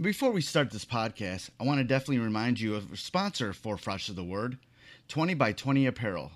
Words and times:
Before 0.00 0.30
we 0.30 0.40
start 0.40 0.70
this 0.70 0.86
podcast, 0.86 1.50
I 1.60 1.64
want 1.64 1.78
to 1.78 1.84
definitely 1.84 2.18
remind 2.18 2.58
you 2.58 2.74
of 2.74 2.92
a 2.94 2.96
sponsor 2.96 3.52
for 3.52 3.76
Fresh 3.76 4.08
is 4.08 4.14
the 4.14 4.24
Word 4.24 4.56
20 5.08 5.34
by 5.34 5.52
20 5.52 5.84
Apparel. 5.84 6.32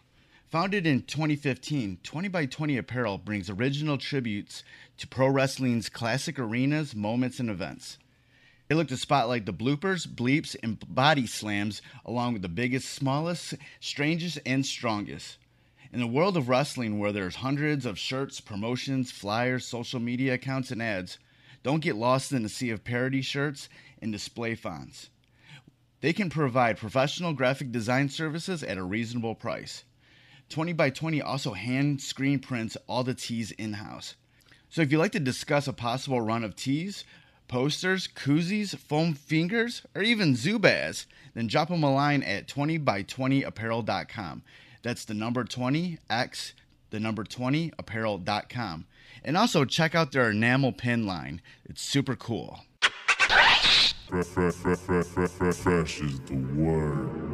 Founded 0.51 0.87
in 0.87 1.01
2015, 1.01 2.01
20 2.03 2.29
by 2.29 2.45
20 2.45 2.77
Apparel 2.77 3.17
brings 3.17 3.49
original 3.49 3.97
tributes 3.97 4.63
to 4.99 5.09
pro 5.09 5.29
wrestling's 5.29 5.89
classic 5.89 6.39
arenas, 6.39 6.95
moments, 6.95 7.41
and 7.41 7.49
events. 7.49 7.97
They 8.69 8.75
look 8.75 8.89
to 8.89 8.99
spotlight 8.99 9.47
the 9.47 9.55
bloopers, 9.55 10.07
bleeps, 10.07 10.55
and 10.63 10.79
body 10.95 11.27
slams, 11.27 11.81
along 12.05 12.35
with 12.35 12.43
the 12.43 12.51
biggest, 12.51 12.91
smallest, 12.91 13.55
strangest, 13.81 14.39
and 14.45 14.67
strongest. 14.67 15.39
In 15.95 16.01
the 16.01 16.07
world 16.07 16.37
of 16.37 16.51
wrestling, 16.51 16.99
where 16.99 17.11
there's 17.11 17.37
hundreds 17.37 17.87
of 17.87 17.99
shirts, 17.99 18.39
promotions, 18.39 19.11
flyers, 19.11 19.67
social 19.67 19.99
media 19.99 20.35
accounts, 20.35 20.71
and 20.71 20.83
ads, 20.83 21.17
don't 21.67 21.83
get 21.83 21.97
lost 21.97 22.31
in 22.31 22.45
the 22.45 22.49
sea 22.49 22.71
of 22.71 22.85
parody 22.85 23.21
shirts 23.21 23.69
and 24.01 24.13
display 24.13 24.55
fonts. 24.55 25.11
They 26.01 26.13
can 26.13 26.31
provide 26.31 26.77
professional 26.77 27.33
graphic 27.33 27.73
design 27.73 28.09
services 28.09 28.63
at 28.63 28.79
a 28.79 28.85
reasonable 28.85 29.35
price. 29.35 29.83
20 30.49 30.75
by 30.75 30.91
20 30.91 31.21
also 31.21 31.55
hand 31.55 32.01
screen 32.01 32.39
prints 32.39 32.77
all 32.87 33.03
the 33.03 33.15
tees 33.15 33.51
in 33.51 33.73
house. 33.73 34.15
So 34.69 34.81
if 34.81 34.93
you'd 34.93 34.99
like 34.99 35.11
to 35.11 35.19
discuss 35.19 35.67
a 35.67 35.73
possible 35.73 36.21
run 36.21 36.45
of 36.45 36.55
tees, 36.55 37.03
posters, 37.49 38.07
koozies, 38.07 38.79
foam 38.79 39.15
fingers, 39.15 39.83
or 39.97 40.03
even 40.03 40.35
Zubaz, 40.35 41.07
then 41.35 41.49
drop 41.49 41.67
them 41.71 41.83
a 41.83 41.93
line 41.93 42.23
at 42.23 42.47
20by20apparel.com. 42.47 44.45
That's 44.85 45.05
the 45.05 45.15
number 45.15 45.43
20x, 45.43 46.53
the 46.91 47.01
number 47.01 47.25
20apparel.com. 47.25 48.87
And 49.25 49.37
also 49.37 49.65
check 49.65 49.95
out 49.95 50.13
their 50.13 50.31
enamel 50.31 50.73
pin 50.73 51.07
line. 51.07 51.41
It's 51.65 51.83
super 51.83 52.15
cool. 52.17 52.61
Fresh 52.81 53.95
is 56.01 56.21
the 56.21 56.37
word. 56.55 57.27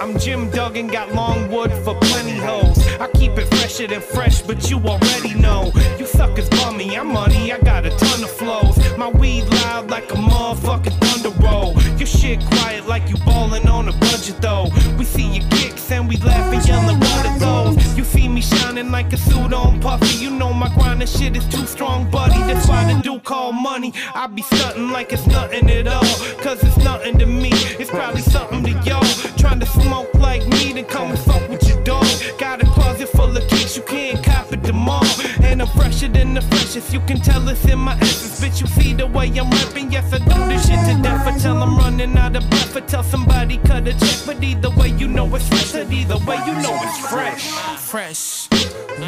I'm 0.00 0.18
Jim 0.18 0.50
Duggan, 0.50 0.88
got 0.88 1.14
long 1.14 1.50
wood 1.50 1.72
for 1.72 1.94
plenty 1.98 2.36
hoes. 2.36 2.83
I 3.00 3.08
keep 3.14 3.32
it 3.32 3.46
fresher 3.48 3.86
than 3.86 4.00
fresh, 4.00 4.42
but 4.42 4.70
you 4.70 4.78
already 4.78 5.34
know. 5.34 5.72
You 5.98 6.06
suckers 6.06 6.48
bummy, 6.50 6.96
I'm 6.96 7.08
money, 7.08 7.52
I 7.52 7.58
got 7.58 7.86
a 7.86 7.90
ton 7.90 8.22
of 8.22 8.30
flows. 8.30 8.76
My 8.96 9.08
weed 9.08 9.44
loud 9.44 9.90
like 9.90 10.10
a 10.12 10.16
motherfucking 10.16 10.98
thunder 11.00 11.30
roll. 11.40 11.74
Your 11.98 12.06
shit 12.06 12.40
quiet 12.46 12.86
like 12.86 13.08
you 13.08 13.16
ballin' 13.24 13.68
on 13.68 13.88
a 13.88 13.92
budget 13.92 14.38
though. 14.40 14.68
We 14.98 15.04
see 15.04 15.38
your 15.38 15.48
kicks 15.50 15.90
and 15.90 16.08
we 16.08 16.16
laugh 16.18 16.52
and 16.52 16.66
yellin' 16.66 17.00
what 17.00 17.26
are 17.26 17.38
those? 17.38 17.96
You 17.96 18.04
see 18.04 18.28
me 18.28 18.40
shining 18.40 18.90
like 18.90 19.12
a 19.12 19.16
suit 19.16 19.52
on 19.52 19.80
puffy. 19.80 20.16
You 20.16 20.30
know 20.30 20.52
my 20.52 20.68
grindin' 20.68 21.08
shit 21.08 21.36
is 21.36 21.46
too 21.48 21.66
strong, 21.66 22.10
buddy. 22.10 22.38
That's 22.50 22.68
why 22.68 22.92
the 22.92 23.00
dude 23.00 23.24
call 23.24 23.52
money. 23.52 23.92
I 24.14 24.26
be 24.26 24.42
stuntin' 24.42 24.90
like 24.92 25.12
it's 25.12 25.26
nothing 25.26 25.70
at 25.70 25.86
all. 25.86 26.04
Cause 26.42 26.62
it's 26.62 26.78
nothing 26.78 27.18
to 27.18 27.26
me. 27.26 27.50
It's 27.80 27.90
probably 27.90 28.22
something 28.22 28.62
to 28.64 28.70
y'all. 28.88 29.04
Trying 29.36 29.60
to 29.60 29.66
smoke 29.66 30.12
like 30.14 30.46
me, 30.46 30.72
then 30.72 30.84
come 30.84 31.10
and 31.10 31.18
fuck 31.18 31.48
with 31.48 31.66
your 31.68 31.82
dog. 31.84 32.06
Got 32.38 32.62
a 32.62 32.66
closet 32.84 33.08
full 33.08 33.36
of 33.36 33.48
kicks, 33.48 33.76
you 33.76 33.82
can't 33.82 34.22
cop 34.22 34.52
it 34.52 34.62
tomorrow. 34.62 35.06
And 35.42 35.62
I'm 35.62 35.68
fresher 35.68 36.08
than 36.08 36.34
the 36.34 36.42
freshest, 36.42 36.92
you 36.92 37.00
can 37.00 37.18
tell 37.18 37.48
it's 37.48 37.64
in 37.64 37.78
my 37.78 37.94
essence. 38.00 38.40
Bitch, 38.40 38.60
you 38.60 38.66
see 38.66 38.92
the 38.92 39.06
way 39.06 39.26
I'm 39.40 39.50
rapping, 39.50 39.90
yes, 39.90 40.12
I 40.12 40.18
do 40.18 40.38
this 40.50 40.68
shit 40.68 40.80
to 40.88 41.02
death. 41.02 41.26
I 41.26 41.38
tell 41.38 41.62
I'm 41.62 41.76
running 41.76 42.16
out 42.16 42.36
of 42.36 42.48
breath, 42.50 42.76
I 42.76 42.80
tell 42.80 43.02
somebody 43.02 43.58
cut 43.58 43.88
a 43.88 43.92
check. 43.92 44.20
But 44.26 44.42
either 44.42 44.70
way, 44.70 44.88
you 44.88 45.08
know 45.08 45.34
it's 45.34 45.48
fresh, 45.48 45.72
but 45.72 45.90
either 45.92 46.18
way, 46.26 46.38
you 46.46 46.54
know 46.64 46.76
it's 46.82 46.98
fresh. 47.08 47.44
Fresh, 47.92 48.48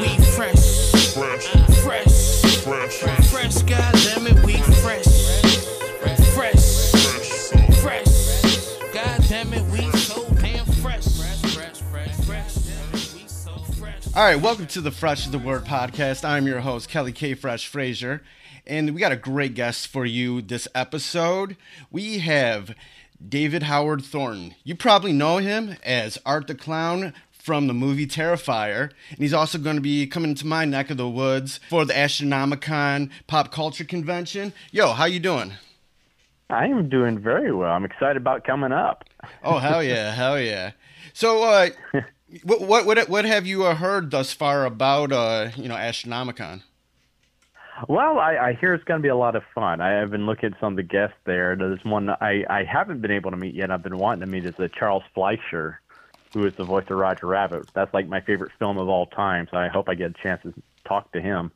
we 0.01 0.09
fresh. 0.37 0.93
Fresh, 1.17 1.47
Fresh, 2.67 2.99
fresh, 2.99 3.31
fresh, 3.31 3.63
goddamn 3.63 4.26
All 14.17 14.23
right, 14.23 14.41
welcome 14.41 14.67
to 14.69 14.81
the 14.81 14.91
Fresh 14.91 15.27
is 15.27 15.31
the 15.31 15.39
Word 15.39 15.67
podcast. 15.67 16.27
I'm 16.27 16.47
your 16.47 16.61
host, 16.61 16.89
Kelly 16.89 17.13
K. 17.13 17.35
Fresh 17.35 17.69
Frazier, 17.69 18.23
and 18.67 18.95
we 18.95 19.01
got 19.03 19.13
a 19.13 19.17
great 19.17 19.53
guest 19.53 19.89
for 19.89 20.07
you 20.07 20.41
this 20.41 20.67
episode. 20.75 21.55
We 21.91 22.21
have 22.21 22.75
David 23.23 23.65
Howard 23.65 24.03
Thornton. 24.03 24.55
You 24.65 24.75
probably 24.75 25.13
know 25.13 25.37
him 25.37 25.77
as 25.85 26.17
Art 26.25 26.47
the 26.47 26.55
Clown 26.55 27.13
from 27.31 27.67
the 27.67 27.75
movie 27.75 28.07
Terrifier, 28.07 28.91
and 29.11 29.19
he's 29.19 29.35
also 29.35 29.59
going 29.59 29.77
to 29.77 29.83
be 29.83 30.07
coming 30.07 30.35
to 30.37 30.47
my 30.47 30.65
neck 30.65 30.89
of 30.89 30.97
the 30.97 31.11
woods 31.11 31.61
for 31.69 31.85
the 31.85 31.93
Astronomicon 31.93 33.11
Pop 33.27 33.53
Culture 33.53 33.85
Convention. 33.85 34.55
Yo, 34.71 34.93
how 34.93 35.05
you 35.05 35.21
doing? 35.21 35.53
I 36.49 36.65
am 36.69 36.89
doing 36.89 37.19
very 37.19 37.53
well. 37.53 37.73
I'm 37.73 37.85
excited 37.85 38.17
about 38.17 38.45
coming 38.45 38.73
up. 38.73 39.05
Oh 39.45 39.59
hell 39.59 39.83
yeah, 39.83 40.15
hell 40.15 40.41
yeah! 40.41 40.71
So, 41.13 41.43
uh, 41.43 41.69
what 42.45 42.61
what 42.61 42.87
what 42.87 43.09
what 43.09 43.25
have 43.25 43.47
you 43.47 43.65
uh, 43.65 43.75
heard 43.75 44.11
thus 44.11 44.33
far 44.33 44.65
about 44.65 45.13
uh, 45.13 45.51
you 45.57 45.69
know 45.69 45.75
Astronomicon? 45.75 46.63
Well, 47.89 48.19
I, 48.19 48.37
I 48.37 48.53
hear 48.55 48.73
it's 48.73 48.85
going 48.85 49.01
to 49.01 49.03
be 49.03 49.11
a 49.11 49.17
lot 49.17 49.37
of 49.37 49.43
fun. 49.55 49.83
I 49.83 49.91
have 49.91 50.11
been 50.11 50.25
looking 50.25 50.53
at 50.53 50.61
some 50.61 50.73
of 50.73 50.77
the 50.77 50.83
guests 50.83 51.17
there. 51.25 51.55
There's 51.57 51.85
one 51.85 52.09
I, 52.09 52.45
I 52.49 52.65
haven't 52.65 53.03
been 53.03 53.11
able 53.11 53.31
to 53.33 53.37
meet 53.37 53.55
yet. 53.55 53.71
I've 53.71 53.83
been 53.83 53.99
wanting 53.99 54.21
to 54.21 54.27
meet 54.27 54.47
is 54.47 54.55
the 54.57 54.71
Charles 54.71 55.03
Fleischer, 55.15 55.81
who 56.33 56.47
is 56.47 56.55
the 56.55 56.65
voice 56.65 56.87
of 56.89 56.97
Roger 56.97 57.27
Rabbit. 57.27 57.69
That's 57.75 57.93
like 57.93 58.09
my 58.09 58.21
favorite 58.21 58.53
film 58.59 58.79
of 58.79 58.89
all 58.89 59.07
time. 59.07 59.47
So 59.51 59.59
I 59.59 59.69
hope 59.69 59.89
I 59.91 59.95
get 59.95 60.11
a 60.11 60.23
chance 60.23 60.43
to 60.43 60.55
talk 60.87 61.13
to 61.13 61.21
him. 61.21 61.53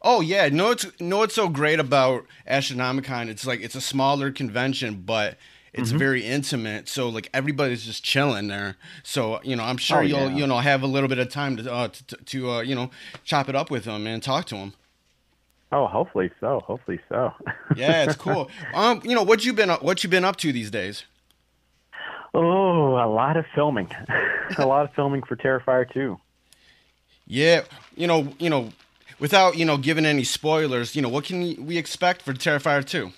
Oh 0.00 0.20
yeah, 0.20 0.48
no, 0.48 0.70
it's 0.70 0.86
no, 1.00 1.18
what's 1.18 1.34
so 1.34 1.48
great 1.48 1.80
about 1.80 2.26
Astronomicon? 2.48 3.28
It's 3.28 3.46
like 3.46 3.60
it's 3.60 3.74
a 3.74 3.80
smaller 3.80 4.30
convention, 4.30 5.02
but 5.04 5.36
it's 5.76 5.90
very 5.90 6.24
intimate. 6.24 6.88
So 6.88 7.08
like 7.08 7.28
everybody's 7.34 7.84
just 7.84 8.02
chilling 8.04 8.48
there. 8.48 8.76
So 9.02 9.40
you 9.42 9.56
know, 9.56 9.64
I'm 9.64 9.76
sure 9.76 9.98
Oh, 9.98 10.00
you'll 10.02 10.30
yeah. 10.30 10.36
you 10.36 10.46
know 10.46 10.58
have 10.58 10.82
a 10.82 10.86
little 10.86 11.08
bit 11.08 11.18
of 11.18 11.28
time 11.28 11.56
to 11.58 11.72
uh, 11.72 11.88
to, 11.88 12.16
to 12.16 12.50
uh, 12.50 12.60
you 12.62 12.74
know 12.74 12.90
chop 13.24 13.48
it 13.48 13.54
up 13.54 13.70
with 13.70 13.84
them 13.84 14.06
and 14.06 14.22
talk 14.22 14.46
to 14.46 14.54
them. 14.56 14.74
Oh, 15.72 15.86
hopefully 15.88 16.30
so. 16.40 16.60
Hopefully 16.60 17.00
so. 17.08 17.32
Yeah, 17.74 18.04
it's 18.04 18.14
cool. 18.26 18.50
um, 18.74 19.00
you 19.04 19.14
know 19.14 19.22
what 19.24 19.44
you've 19.44 19.56
been 19.56 19.70
what 19.70 20.02
you've 20.04 20.10
been 20.12 20.24
up 20.24 20.36
to 20.36 20.52
these 20.52 20.70
days? 20.70 21.04
oh, 22.34 22.96
a 22.96 23.08
lot 23.08 23.36
of 23.36 23.44
filming. 23.54 23.88
a 24.58 24.66
lot 24.66 24.84
of 24.84 24.94
filming 24.94 25.22
for 25.22 25.36
Terrifier 25.36 25.90
2. 25.92 26.18
Yeah, 27.26 27.62
you 27.96 28.06
know, 28.06 28.32
you 28.38 28.48
know, 28.50 28.70
without 29.18 29.56
you 29.56 29.64
know 29.64 29.76
giving 29.78 30.06
any 30.06 30.22
spoilers, 30.22 30.94
you 30.94 31.02
know, 31.02 31.08
what 31.08 31.24
can 31.24 31.66
we 31.66 31.76
expect 31.76 32.22
for 32.22 32.32
Terrifier 32.32 32.84
two? 32.84 33.10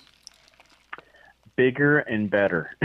Bigger 1.59 1.99
and 1.99 2.29
better. 2.29 2.71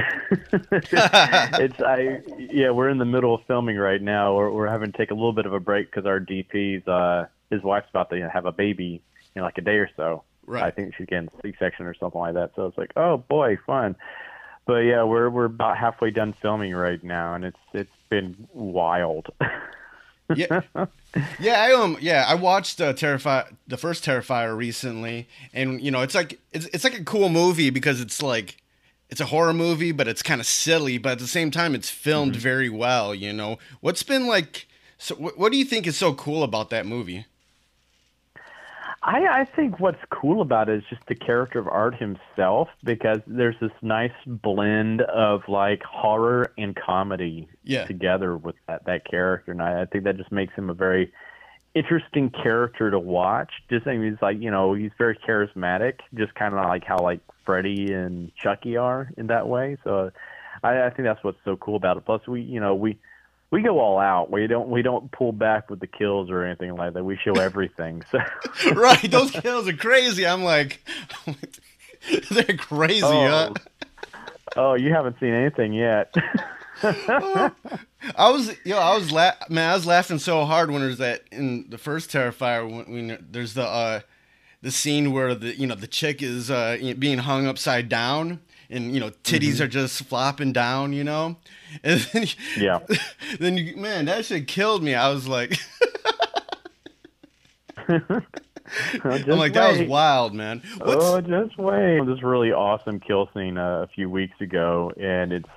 it's 0.52 1.80
I 1.80 2.20
yeah, 2.36 2.70
we're 2.70 2.88
in 2.88 2.98
the 2.98 3.04
middle 3.04 3.36
of 3.36 3.42
filming 3.46 3.76
right 3.76 4.02
now. 4.02 4.34
We're 4.34 4.50
we're 4.50 4.68
having 4.68 4.90
to 4.90 4.98
take 4.98 5.12
a 5.12 5.14
little 5.14 5.32
bit 5.32 5.46
of 5.46 5.52
a 5.52 5.60
break 5.60 5.92
because 5.92 6.06
our 6.06 6.18
DP's 6.18 6.86
uh 6.88 7.26
his 7.50 7.62
wife's 7.62 7.86
about 7.90 8.10
to 8.10 8.28
have 8.28 8.46
a 8.46 8.52
baby 8.52 9.00
in 9.36 9.42
like 9.42 9.58
a 9.58 9.60
day 9.60 9.76
or 9.76 9.88
so. 9.96 10.24
Right. 10.44 10.64
I 10.64 10.72
think 10.72 10.94
she's 10.96 11.06
getting 11.06 11.30
C-section 11.40 11.86
or 11.86 11.94
something 11.94 12.20
like 12.20 12.34
that. 12.34 12.50
So 12.56 12.66
it's 12.66 12.76
like, 12.76 12.90
oh 12.96 13.18
boy, 13.18 13.58
fun. 13.64 13.94
But 14.66 14.78
yeah, 14.78 15.04
we're 15.04 15.30
we're 15.30 15.44
about 15.44 15.78
halfway 15.78 16.10
done 16.10 16.34
filming 16.42 16.74
right 16.74 17.02
now, 17.04 17.34
and 17.34 17.44
it's 17.44 17.60
it's 17.72 17.96
been 18.10 18.48
wild. 18.52 19.28
Yeah, 20.34 20.62
yeah, 21.38 21.60
I 21.60 21.74
um, 21.74 21.98
yeah, 22.00 22.24
I 22.26 22.34
watched 22.34 22.80
uh, 22.80 22.94
Terrifier, 22.94 23.54
the 23.68 23.76
first 23.76 24.02
Terrifier 24.02 24.56
recently, 24.56 25.28
and 25.52 25.82
you 25.82 25.90
know, 25.90 26.00
it's 26.00 26.14
like 26.14 26.40
it's 26.50 26.64
it's 26.68 26.82
like 26.82 26.98
a 26.98 27.04
cool 27.04 27.28
movie 27.28 27.68
because 27.68 28.00
it's 28.00 28.22
like 28.22 28.56
it's 29.10 29.20
a 29.20 29.26
horror 29.26 29.54
movie, 29.54 29.92
but 29.92 30.08
it's 30.08 30.22
kind 30.22 30.40
of 30.40 30.46
silly, 30.46 30.98
but 30.98 31.12
at 31.12 31.18
the 31.18 31.26
same 31.26 31.50
time, 31.50 31.74
it's 31.74 31.90
filmed 31.90 32.32
mm-hmm. 32.32 32.40
very 32.40 32.70
well. 32.70 33.14
You 33.14 33.32
know, 33.32 33.58
what's 33.80 34.02
been 34.02 34.26
like? 34.26 34.66
So, 34.98 35.14
what, 35.16 35.38
what 35.38 35.52
do 35.52 35.58
you 35.58 35.64
think 35.64 35.86
is 35.86 35.96
so 35.96 36.14
cool 36.14 36.42
about 36.42 36.70
that 36.70 36.86
movie? 36.86 37.26
I, 39.04 39.26
I 39.26 39.44
think 39.44 39.80
what's 39.80 40.00
cool 40.08 40.40
about 40.40 40.70
it 40.70 40.78
is 40.78 40.84
just 40.88 41.06
the 41.06 41.14
character 41.14 41.58
of 41.58 41.68
Art 41.68 41.94
himself 41.94 42.68
because 42.82 43.18
there's 43.26 43.56
this 43.60 43.70
nice 43.82 44.14
blend 44.26 45.02
of 45.02 45.42
like 45.46 45.82
horror 45.82 46.52
and 46.56 46.74
comedy 46.74 47.46
Yeah. 47.62 47.84
together 47.84 48.34
with 48.34 48.56
that, 48.66 48.86
that 48.86 49.04
character. 49.04 49.52
And 49.52 49.60
I, 49.60 49.82
I 49.82 49.84
think 49.84 50.04
that 50.04 50.16
just 50.16 50.32
makes 50.32 50.54
him 50.54 50.70
a 50.70 50.74
very 50.74 51.12
interesting 51.74 52.30
character 52.30 52.90
to 52.90 52.98
watch. 52.98 53.50
Just 53.68 53.86
I 53.86 53.96
mean, 53.96 54.12
he's 54.12 54.22
like, 54.22 54.40
you 54.40 54.50
know, 54.50 54.74
he's 54.74 54.92
very 54.96 55.16
charismatic, 55.16 56.00
just 56.14 56.34
kind 56.34 56.54
of 56.54 56.64
like 56.64 56.84
how 56.84 56.98
like 56.98 57.20
Freddy 57.44 57.92
and 57.92 58.34
Chucky 58.36 58.76
are 58.76 59.10
in 59.16 59.26
that 59.28 59.48
way. 59.48 59.76
So 59.84 60.10
I, 60.62 60.82
I 60.84 60.90
think 60.90 61.04
that's 61.04 61.22
what's 61.22 61.38
so 61.44 61.56
cool 61.56 61.76
about 61.76 61.96
it. 61.96 62.04
Plus 62.04 62.26
we, 62.26 62.42
you 62.42 62.60
know, 62.60 62.74
we, 62.74 62.98
we 63.50 63.62
go 63.62 63.78
all 63.80 63.98
out. 63.98 64.30
We 64.30 64.46
don't 64.46 64.68
we 64.68 64.82
don't 64.82 65.10
pull 65.12 65.32
back 65.32 65.70
with 65.70 65.80
the 65.80 65.86
kills 65.86 66.30
or 66.30 66.44
anything 66.44 66.74
like 66.74 66.94
that. 66.94 67.04
We 67.04 67.16
show 67.22 67.34
everything. 67.34 68.02
So 68.10 68.18
right, 68.72 69.10
those 69.10 69.30
kills 69.30 69.68
are 69.68 69.76
crazy. 69.76 70.26
I'm 70.26 70.42
like, 70.42 70.80
they're 72.30 72.56
crazy. 72.56 73.02
huh? 73.02 73.52
Oh. 74.56 74.70
oh, 74.70 74.74
you 74.74 74.92
haven't 74.92 75.16
seen 75.20 75.34
anything 75.34 75.72
yet. 75.72 76.14
I 76.84 78.30
was, 78.30 78.54
yo, 78.64 78.76
I 78.78 78.94
was 78.96 79.10
la- 79.10 79.32
man, 79.48 79.70
I 79.70 79.74
was 79.74 79.86
laughing 79.86 80.18
so 80.18 80.44
hard 80.44 80.70
when 80.70 80.82
there's 80.82 80.98
that 80.98 81.22
in 81.32 81.66
the 81.70 81.78
first 81.78 82.10
Terrifier 82.10 82.64
when, 82.70 82.92
when 82.92 83.26
there's 83.30 83.54
the 83.54 83.64
uh 83.64 84.00
the 84.62 84.70
scene 84.70 85.12
where 85.12 85.34
the 85.34 85.54
you 85.58 85.66
know 85.66 85.74
the 85.74 85.86
chick 85.86 86.22
is 86.22 86.50
uh, 86.50 86.76
being 86.98 87.18
hung 87.18 87.46
upside 87.46 87.88
down 87.88 88.40
and 88.70 88.94
you 88.94 89.00
know 89.00 89.10
titties 89.22 89.54
Mm-hmm. 89.54 89.62
are 89.64 89.68
just 89.68 90.02
flopping 90.04 90.52
down, 90.52 90.92
you 90.92 91.04
know, 91.04 91.36
and 91.84 92.00
then 92.12 92.26
Yeah. 92.56 92.78
then 93.38 93.56
you, 93.58 93.76
man, 93.76 94.06
that 94.06 94.24
shit 94.24 94.46
killed 94.48 94.82
me. 94.82 94.94
I 94.94 95.08
was 95.10 95.28
like, 95.28 95.58
I'm 97.88 98.08
like 99.26 99.52
that 99.52 99.78
was 99.78 99.88
wild, 99.88 100.34
man. 100.34 100.62
What's 100.78 101.04
Oh, 101.04 101.20
just 101.20 101.58
wait. 101.58 102.00
This 102.06 102.22
really 102.22 102.52
awesome 102.52 103.00
kill 103.00 103.28
scene 103.34 103.58
uh, 103.58 103.82
a 103.82 103.86
few 103.88 104.08
weeks 104.10 104.40
ago, 104.40 104.92
and 104.98 105.32
it's. 105.32 105.48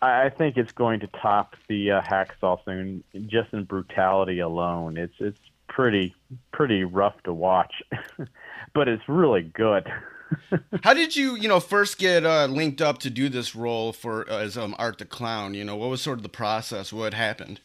I 0.00 0.28
think 0.28 0.56
it's 0.56 0.72
going 0.72 1.00
to 1.00 1.06
top 1.08 1.56
the 1.68 1.92
uh, 1.92 2.02
hacksaw 2.02 2.64
scene 2.64 3.02
just 3.26 3.52
in 3.52 3.64
brutality 3.64 4.38
alone. 4.38 4.96
It's 4.96 5.14
it's 5.18 5.40
pretty 5.68 6.14
pretty 6.52 6.84
rough 6.84 7.20
to 7.24 7.32
watch, 7.32 7.82
but 8.74 8.88
it's 8.88 9.08
really 9.08 9.42
good. 9.42 9.90
how 10.82 10.94
did 10.94 11.16
you 11.16 11.36
you 11.36 11.48
know 11.48 11.60
first 11.60 11.98
get 11.98 12.24
uh, 12.24 12.46
linked 12.46 12.80
up 12.80 12.98
to 12.98 13.10
do 13.10 13.28
this 13.28 13.56
role 13.56 13.92
for 13.92 14.30
uh, 14.30 14.38
as 14.38 14.56
um, 14.56 14.74
Art 14.78 14.98
the 14.98 15.04
Clown? 15.04 15.54
You 15.54 15.64
know, 15.64 15.76
what 15.76 15.90
was 15.90 16.00
sort 16.00 16.18
of 16.18 16.22
the 16.22 16.28
process? 16.28 16.92
What 16.92 17.14
happened? 17.14 17.60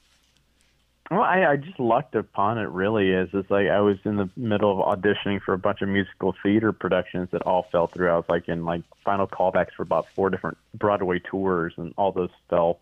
Well, 1.12 1.22
I, 1.22 1.46
I 1.46 1.56
just 1.58 1.80
lucked 1.80 2.16
upon 2.16 2.58
it. 2.58 2.70
Really, 2.70 3.12
is 3.12 3.30
it's 3.34 3.52
like 3.52 3.68
I 3.68 3.82
was 3.82 3.98
in 4.06 4.16
the 4.16 4.30
middle 4.38 4.72
of 4.72 5.00
auditioning 5.00 5.42
for 5.42 5.54
a 5.54 5.58
bunch 5.58 5.82
of 5.82 5.90
musical 5.90 6.34
theater 6.42 6.72
productions 6.72 7.30
that 7.32 7.42
all 7.44 7.64
fell 7.72 7.88
through. 7.88 8.10
I 8.10 8.16
was 8.16 8.26
like 8.30 8.48
in 8.48 8.64
like 8.66 8.84
final 9.04 9.28
callbacks 9.28 9.74
for 9.76 9.84
about 9.84 10.08
four 10.16 10.30
different 10.30 10.58
Broadway 10.74 11.20
tours, 11.20 11.74
and 11.78 11.94
all 11.98 12.14
those 12.14 12.30
fell 12.50 12.80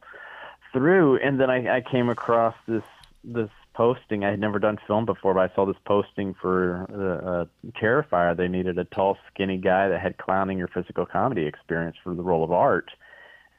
through. 0.72 1.18
And 1.18 1.40
then 1.40 1.50
I, 1.50 1.78
I 1.78 1.82
came 1.82 2.10
across 2.10 2.56
this 2.68 2.84
this 3.24 3.50
posting. 3.74 4.24
I 4.24 4.30
had 4.30 4.40
never 4.40 4.60
done 4.60 4.78
film 4.86 5.06
before, 5.06 5.34
but 5.34 5.52
I 5.52 5.56
saw 5.56 5.66
this 5.66 5.78
posting 5.86 6.36
for 6.36 6.86
uh, 6.94 7.28
uh, 7.28 7.72
Terrifier. 7.82 8.38
They 8.38 8.48
needed 8.48 8.78
a 8.78 8.84
tall, 8.84 9.18
skinny 9.34 9.58
guy 9.58 9.90
that 9.90 10.00
had 10.00 10.18
clowning 10.18 10.62
or 10.62 10.68
physical 10.68 11.08
comedy 11.08 11.46
experience 11.46 11.98
for 12.04 12.14
the 12.14 12.24
role 12.24 12.44
of 12.44 12.52
Art 12.52 12.92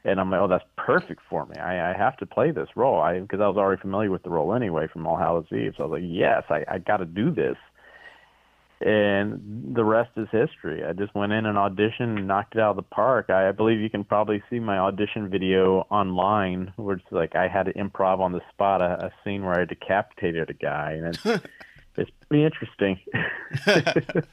and 0.05 0.19
I'm 0.19 0.29
like, 0.29 0.41
oh, 0.41 0.47
that's 0.47 0.65
perfect 0.77 1.21
for 1.29 1.45
me. 1.45 1.55
I, 1.57 1.91
I 1.91 1.97
have 1.97 2.17
to 2.17 2.25
play 2.25 2.51
this 2.51 2.69
role. 2.75 2.99
I 2.99 3.19
because 3.19 3.39
I 3.39 3.47
was 3.47 3.57
already 3.57 3.81
familiar 3.81 4.11
with 4.11 4.23
the 4.23 4.29
role 4.29 4.53
anyway 4.53 4.87
from 4.91 5.07
All 5.07 5.17
Hallows 5.17 5.45
Eve. 5.51 5.73
So 5.77 5.83
I 5.83 5.87
was 5.87 6.01
like, 6.01 6.09
yes, 6.09 6.43
I, 6.49 6.65
I 6.75 6.79
got 6.79 6.97
to 6.97 7.05
do 7.05 7.31
this. 7.31 7.57
And 8.81 9.73
the 9.73 9.83
rest 9.85 10.11
is 10.17 10.27
history. 10.29 10.83
I 10.83 10.91
just 10.91 11.15
went 11.15 11.31
in 11.31 11.45
and 11.45 11.57
auditioned 11.57 12.17
and 12.17 12.27
knocked 12.27 12.55
it 12.55 12.61
out 12.61 12.71
of 12.71 12.75
the 12.75 12.81
park. 12.81 13.29
I, 13.29 13.47
I 13.47 13.51
believe 13.53 13.79
you 13.79 13.89
can 13.89 14.03
probably 14.03 14.43
see 14.49 14.59
my 14.59 14.77
audition 14.77 15.29
video 15.29 15.87
online, 15.89 16.73
where 16.75 16.97
it's 16.97 17.05
like 17.09 17.33
I 17.33 17.47
had 17.47 17.67
to 17.67 17.73
improv 17.73 18.19
on 18.19 18.33
the 18.33 18.41
spot 18.51 18.81
a, 18.81 19.05
a 19.05 19.11
scene 19.23 19.45
where 19.45 19.57
I 19.57 19.63
decapitated 19.63 20.49
a 20.49 20.53
guy, 20.53 20.93
and 20.93 21.15
it's, 21.15 21.25
it's 21.97 22.11
pretty 22.27 22.43
interesting. 22.43 22.99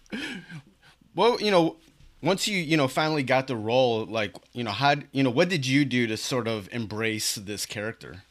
Well, 1.15 1.41
you 1.41 1.51
know, 1.51 1.77
once 2.23 2.47
you 2.47 2.59
you 2.59 2.77
know 2.77 2.89
finally 2.89 3.23
got 3.23 3.47
the 3.47 3.57
role, 3.57 4.05
like 4.05 4.35
you 4.53 4.65
know 4.65 4.71
how 4.71 4.97
you 5.13 5.23
know 5.23 5.31
what 5.31 5.49
did 5.49 5.67
you 5.67 5.85
do 5.85 6.07
to 6.07 6.17
sort 6.17 6.49
of 6.49 6.69
embrace 6.73 7.35
this 7.35 7.67
character? 7.67 8.25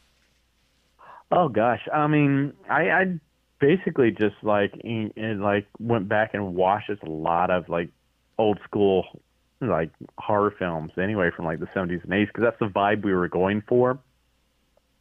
Oh 1.32 1.48
gosh, 1.48 1.86
I 1.92 2.06
mean, 2.08 2.52
I, 2.68 2.90
I 2.90 3.20
basically 3.60 4.10
just 4.10 4.36
like 4.42 4.74
like 4.84 5.66
went 5.78 6.08
back 6.08 6.34
and 6.34 6.54
watched 6.54 6.88
just 6.88 7.02
a 7.02 7.10
lot 7.10 7.50
of 7.50 7.68
like 7.68 7.90
old 8.38 8.58
school 8.64 9.04
like 9.60 9.90
horror 10.18 10.54
films 10.58 10.92
anyway 10.96 11.30
from 11.34 11.44
like 11.44 11.60
the 11.60 11.66
70s 11.66 12.02
and 12.02 12.12
80s 12.12 12.26
because 12.28 12.42
that's 12.42 12.58
the 12.58 12.66
vibe 12.66 13.04
we 13.04 13.12
were 13.12 13.28
going 13.28 13.62
for. 13.68 13.98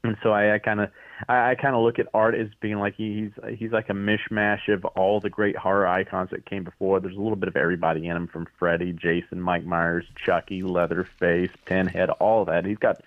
And 0.04 0.16
so 0.24 0.32
I, 0.34 0.60
kind 0.60 0.80
of 0.80 0.92
I, 1.28 1.56
kind 1.56 1.76
of 1.76 1.82
look 1.82 2.00
at 2.00 2.08
art 2.14 2.34
as 2.34 2.48
being 2.62 2.80
like 2.80 2.96
he's 2.96 3.32
he's 3.58 3.72
like 3.72 3.90
a 3.90 3.94
mishmash 3.94 4.74
of 4.74 4.86
all 4.86 5.20
the 5.20 5.30
great 5.30 5.58
horror 5.58 5.86
icons 5.86 6.30
that 6.32 6.46
came 6.46 6.64
before. 6.64 7.00
There's 7.02 7.18
a 7.18 7.20
little 7.20 7.36
bit 7.36 7.50
of 7.50 7.58
everybody 7.58 8.08
in 8.08 8.16
him 8.16 8.28
from 8.28 8.48
Freddy, 8.58 8.94
Jason, 8.94 9.42
Mike 9.42 9.66
Myers, 9.66 10.06
Chucky, 10.16 10.64
Leatherface, 10.64 11.52
Pinhead, 11.66 12.10
all 12.10 12.42
of 12.42 12.48
that. 12.48 12.66
He's 12.66 12.78
got 12.78 13.02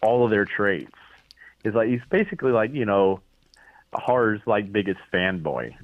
all 0.00 0.24
of 0.24 0.30
their 0.30 0.46
traits 0.46 0.92
is 1.64 1.74
like 1.74 1.88
he's 1.88 2.00
basically 2.10 2.52
like 2.52 2.72
you 2.72 2.84
know 2.84 3.20
horror's 3.92 4.40
like 4.46 4.72
biggest 4.72 5.00
fanboy. 5.12 5.74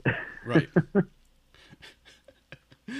Right. 0.45 0.69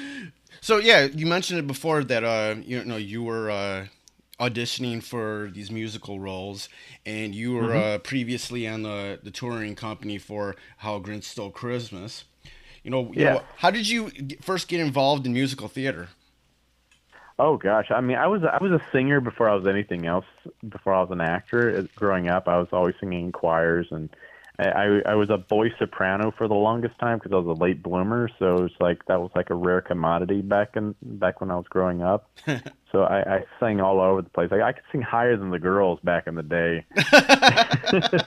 so 0.61 0.79
yeah, 0.79 1.05
you 1.05 1.27
mentioned 1.27 1.59
it 1.59 1.67
before 1.67 2.05
that 2.05 2.25
uh 2.25 2.57
you 2.63 2.85
know 2.85 2.97
you 2.97 3.23
were 3.23 3.51
uh 3.51 3.87
auditioning 4.41 5.03
for 5.03 5.49
these 5.55 5.71
musical 5.71 6.19
roles 6.19 6.69
and 7.07 7.35
you 7.35 7.53
were 7.53 7.75
uh 7.77 7.99
previously 7.99 8.67
on 8.67 8.83
the 8.83 9.21
the 9.23 9.31
touring 9.31 9.77
company 9.77 10.19
for 10.19 10.57
How 10.79 10.99
Grinch 10.99 11.25
Stole 11.25 11.51
Christmas. 11.51 12.25
You 12.83 12.91
know, 12.91 13.13
you 13.13 13.23
Yeah. 13.23 13.35
know, 13.35 13.43
how 13.59 13.71
did 13.71 13.89
you 13.89 14.11
first 14.43 14.69
get 14.69 14.81
involved 14.81 15.25
in 15.27 15.33
musical 15.33 15.69
theater? 15.69 16.09
oh 17.39 17.57
gosh, 17.57 17.91
I 17.91 18.01
mean 18.01 18.17
I 18.17 18.27
was 18.27 18.43
I 18.45 18.59
was 18.63 18.73
a 18.73 18.83
singer 18.93 19.21
before 19.21 19.49
I 19.49 19.55
was 19.55 19.67
anything 19.67 20.07
else. 20.07 20.27
Before 20.69 20.93
I 20.93 21.01
was 21.01 21.11
an 21.11 21.21
actor, 21.21 21.89
growing 21.95 22.29
up, 22.29 22.49
I 22.49 22.59
was 22.59 22.69
always 22.73 22.95
singing 23.01 23.27
in 23.27 23.33
choirs 23.33 23.89
and. 23.91 24.09
I, 24.57 25.01
I 25.05 25.15
was 25.17 25.31
a 25.31 25.37
boy 25.37 25.71
soprano 25.81 26.31
for 26.31 26.47
the 26.47 26.55
longest 26.55 26.97
time 27.01 27.19
because 27.19 27.33
I 27.33 27.37
was 27.37 27.59
a 27.59 27.61
late 27.61 27.83
bloomer, 27.83 28.29
so 28.39 28.59
it 28.59 28.63
was 28.63 28.73
like 28.79 29.05
that 29.07 29.21
was 29.21 29.33
like 29.35 29.51
a 29.51 29.55
rare 29.55 29.81
commodity 29.81 30.43
back 30.43 30.77
in 30.77 30.95
back 31.03 31.41
when 31.41 31.51
I 31.51 31.57
was 31.57 31.67
growing 31.69 32.03
up. 32.03 32.31
so 32.93 33.03
I, 33.03 33.39
I 33.39 33.45
sang 33.59 33.81
all 33.81 34.01
over 34.01 34.23
the 34.23 34.31
place. 34.31 34.53
Like 34.53 34.61
I 34.61 34.71
could 34.71 34.85
sing 34.93 35.03
higher 35.03 35.37
than 35.37 35.51
the 35.51 35.59
girls 35.59 35.99
back 36.05 36.29
in 36.29 36.37
the 36.37 36.45
day. 36.45 36.85
that 36.95 38.23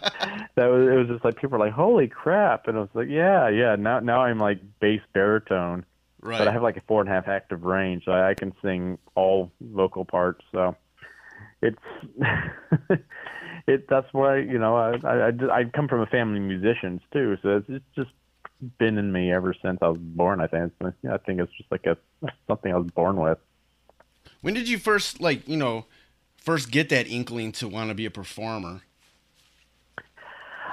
was 0.57 0.87
it 0.89 0.95
was 0.97 1.07
just 1.07 1.23
like 1.23 1.35
people 1.37 1.57
were 1.57 1.65
like, 1.65 1.71
"Holy 1.73 2.09
crap!" 2.09 2.67
And 2.67 2.77
I 2.77 2.81
was 2.81 2.89
like, 2.93 3.07
"Yeah, 3.09 3.47
yeah." 3.47 3.77
Now 3.77 4.01
now 4.01 4.23
I'm 4.23 4.39
like 4.39 4.59
bass 4.81 5.01
baritone, 5.13 5.85
Right. 6.19 6.39
but 6.39 6.49
I 6.49 6.51
have 6.51 6.61
like 6.63 6.75
a 6.75 6.81
four 6.89 6.99
and 6.99 7.09
a 7.09 7.13
half 7.13 7.29
octave 7.29 7.63
range, 7.63 8.03
so 8.03 8.11
I, 8.11 8.31
I 8.31 8.33
can 8.33 8.53
sing 8.61 8.97
all 9.15 9.49
vocal 9.61 10.03
parts. 10.03 10.43
So 10.51 10.75
it's 11.61 11.79
it. 13.67 13.87
That's 13.87 14.11
why 14.13 14.37
you 14.37 14.57
know 14.59 14.75
I 14.75 14.97
I 15.03 15.27
I, 15.27 15.59
I 15.59 15.63
come 15.65 15.87
from 15.87 16.01
a 16.01 16.05
family 16.07 16.39
of 16.39 16.45
musicians 16.45 17.01
too, 17.11 17.37
so 17.41 17.57
it's, 17.57 17.69
it's 17.69 17.85
just 17.95 18.09
been 18.79 18.97
in 18.97 19.11
me 19.11 19.31
ever 19.31 19.53
since 19.61 19.77
I 19.81 19.89
was 19.89 19.99
born. 19.99 20.41
I 20.41 20.47
think 20.47 20.71
It's- 20.81 21.11
I 21.11 21.17
think 21.17 21.39
it's 21.39 21.51
just 21.53 21.71
like 21.71 21.85
a 21.85 21.97
something 22.47 22.73
I 22.73 22.77
was 22.77 22.89
born 22.91 23.17
with. 23.17 23.37
when 24.41 24.53
did 24.53 24.67
you 24.67 24.77
first 24.79 25.21
like, 25.21 25.47
you 25.47 25.57
know, 25.57 25.85
first 26.37 26.71
get 26.71 26.89
that 26.89 27.07
inkling 27.07 27.51
to 27.53 27.67
want 27.67 27.89
to 27.89 27.93
be 27.95 28.05
a 28.05 28.11
performer? 28.11 28.81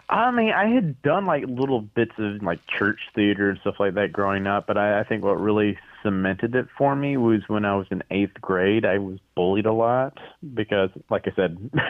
I 0.09 0.31
mean, 0.31 0.51
I 0.53 0.67
had 0.69 1.01
done 1.03 1.25
like 1.25 1.45
little 1.47 1.81
bits 1.81 2.13
of 2.19 2.43
like 2.43 2.61
church 2.67 3.01
theater 3.15 3.49
and 3.51 3.59
stuff 3.61 3.77
like 3.81 3.95
that 3.95 4.13
growing 4.13 4.47
up, 4.47 4.67
but 4.67 4.77
I, 4.77 5.01
I 5.01 5.05
think 5.05 5.25
what 5.25 5.41
really 5.41 5.79
cemented 6.03 6.55
it 6.55 6.69
for 6.77 6.95
me 6.95 7.17
was 7.17 7.41
when 7.49 7.65
I 7.65 7.75
was 7.75 7.87
in 7.91 8.03
eighth 8.11 8.39
grade. 8.41 8.85
I 8.85 8.99
was 8.99 9.19
bullied 9.35 9.65
a 9.67 9.73
lot 9.73 10.19
because, 10.55 10.91
like 11.09 11.27
I 11.27 11.33
said, 11.35 11.71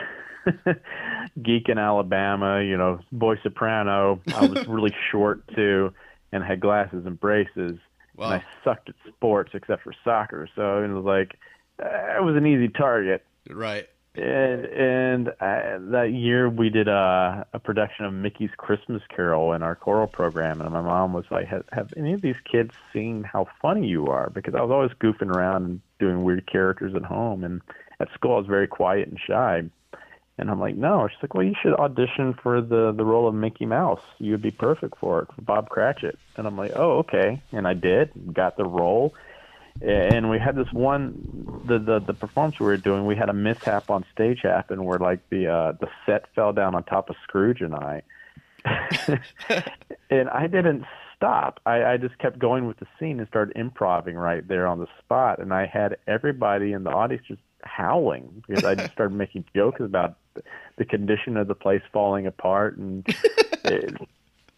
geek 1.42 1.68
in 1.68 1.78
Alabama, 1.78 2.62
you 2.62 2.76
know, 2.76 3.00
boy 3.12 3.36
soprano. 3.42 4.20
I 4.34 4.46
was 4.46 4.66
really 4.68 4.94
short 5.10 5.42
too, 5.54 5.92
and 6.32 6.44
had 6.44 6.60
glasses 6.60 7.06
and 7.06 7.18
braces, 7.18 7.78
Wow. 8.16 8.30
and 8.32 8.34
I 8.34 8.44
sucked 8.62 8.88
at 8.90 8.94
sports 9.08 9.50
except 9.54 9.82
for 9.82 9.92
soccer. 10.04 10.48
So 10.54 10.82
it 10.82 10.88
was 10.88 11.04
like 11.04 11.36
I 11.82 12.20
was 12.20 12.36
an 12.36 12.46
easy 12.46 12.68
target 12.68 13.24
Right. 13.50 13.88
and 14.14 14.64
and 14.66 15.28
uh, 15.40 15.78
that 15.90 16.10
year 16.12 16.48
we 16.48 16.70
did 16.70 16.86
a, 16.86 17.44
a 17.52 17.58
production 17.58 18.04
of 18.04 18.12
Mickey's 18.14 18.50
Christmas 18.56 19.02
Carol 19.14 19.52
in 19.52 19.62
our 19.64 19.74
choral 19.74 20.06
program, 20.06 20.60
and 20.60 20.70
my 20.72 20.80
mom 20.82 21.12
was 21.12 21.24
like, 21.32 21.46
"Have, 21.48 21.64
have 21.72 21.92
any 21.96 22.12
of 22.12 22.20
these 22.20 22.36
kids 22.50 22.72
seen 22.92 23.24
how 23.24 23.48
funny 23.60 23.88
you 23.88 24.06
are?" 24.06 24.30
Because 24.30 24.54
I 24.54 24.60
was 24.62 24.70
always 24.70 24.92
goofing 25.00 25.34
around 25.34 25.64
and 25.64 25.80
doing 25.98 26.22
weird 26.22 26.46
characters 26.46 26.94
at 26.94 27.02
home, 27.04 27.42
and 27.42 27.60
at 27.98 28.12
school 28.14 28.34
I 28.34 28.38
was 28.38 28.46
very 28.46 28.68
quiet 28.68 29.08
and 29.08 29.18
shy. 29.18 29.62
And 30.37 30.50
I'm 30.50 30.59
like, 30.59 30.76
"No." 30.76 31.09
She's 31.09 31.23
like, 31.23 31.35
"Well, 31.35 31.45
you 31.45 31.55
should 31.62 31.75
audition 31.75 32.35
for 32.35 32.61
the 32.61 32.93
the 32.93 33.05
role 33.05 33.29
of 33.29 33.35
Mickey 33.35 33.67
Mouse. 33.67 34.03
You 34.19 34.33
would 34.33 34.43
be 34.43 34.50
perfect 34.50 34.99
for 34.99 35.23
it, 35.23 35.29
for 35.35 35.43
Bob 35.43 35.69
Cratchit." 35.69 36.19
And 36.37 36.47
I'm 36.47 36.57
like, 36.57 36.73
"Oh, 36.75 36.99
okay." 36.99 37.41
And 37.53 37.69
I 37.69 37.75
did, 37.75 38.35
got 38.35 38.57
the 38.57 38.64
role 38.64 39.14
and 39.83 40.31
we 40.31 40.38
had 40.38 40.55
this 40.55 40.73
one 40.73 41.62
the, 41.67 41.79
the 41.79 41.99
the 42.00 42.14
performance 42.14 42.59
we 42.61 42.67
were 42.67 42.76
doing 42.76 43.07
we 43.07 43.17
had 43.17 43.29
a 43.29 43.33
mishap 43.33 43.91
on 43.91 44.05
stage 44.12 44.41
happen 44.43 44.85
where 44.85 44.99
like 44.99 45.29
the 45.31 45.49
uh 45.49 45.73
the 45.73 45.88
set 46.07 46.33
fell 46.35 46.53
down 46.53 46.75
on 46.75 46.85
top 46.85 47.11
of 47.11 47.17
scrooge 47.25 47.61
and 47.61 47.75
i 47.75 48.03
and 50.11 50.29
i 50.31 50.47
didn't 50.47 50.85
stop 51.17 51.61
i 51.67 51.85
i 51.85 51.97
just 51.97 52.17
kept 52.19 52.38
going 52.38 52.67
with 52.67 52.79
the 52.79 52.87
scene 52.99 53.19
and 53.19 53.29
started 53.29 53.57
improvising 53.57 54.14
right 54.14 54.47
there 54.47 54.67
on 54.67 54.79
the 54.79 54.87
spot 55.00 55.41
and 55.41 55.53
i 55.53 55.67
had 55.67 55.97
everybody 56.07 56.73
in 56.73 56.85
the 56.85 56.91
audience 56.91 57.25
just 57.26 57.43
howling 57.62 58.43
because 58.47 58.64
i 58.64 58.75
just 58.75 58.93
started 58.93 59.14
making 59.14 59.45
jokes 59.55 59.81
about 59.81 60.17
the 60.76 60.85
condition 60.85 61.37
of 61.37 61.49
the 61.49 61.55
place 61.55 61.83
falling 61.93 62.26
apart 62.26 62.76
and 62.76 63.07
it, 63.64 63.95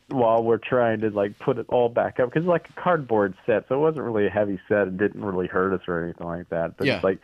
while 0.09 0.43
we're 0.43 0.59
trying 0.59 1.01
to 1.01 1.11
like 1.11 1.39
put 1.39 1.59
it 1.59 1.67
all 1.69 1.89
back 1.89 2.21
up 2.21 2.29
because 2.29 2.45
it's 2.45 2.49
like 2.49 2.69
a 2.69 2.81
cardboard 2.81 3.35
set, 3.45 3.67
so 3.69 3.75
it 3.75 3.79
wasn't 3.79 4.05
really 4.05 4.27
a 4.27 4.31
heavy 4.31 4.61
set. 4.69 4.87
It 4.89 4.97
didn't 4.97 5.25
really 5.25 5.49
hurt 5.49 5.73
us 5.73 5.83
or 5.89 6.05
anything 6.05 6.27
like 6.27 6.49
that. 6.51 6.77
But 6.77 6.87
Yeah. 6.87 6.95
it's 6.97 7.05
like 7.05 7.19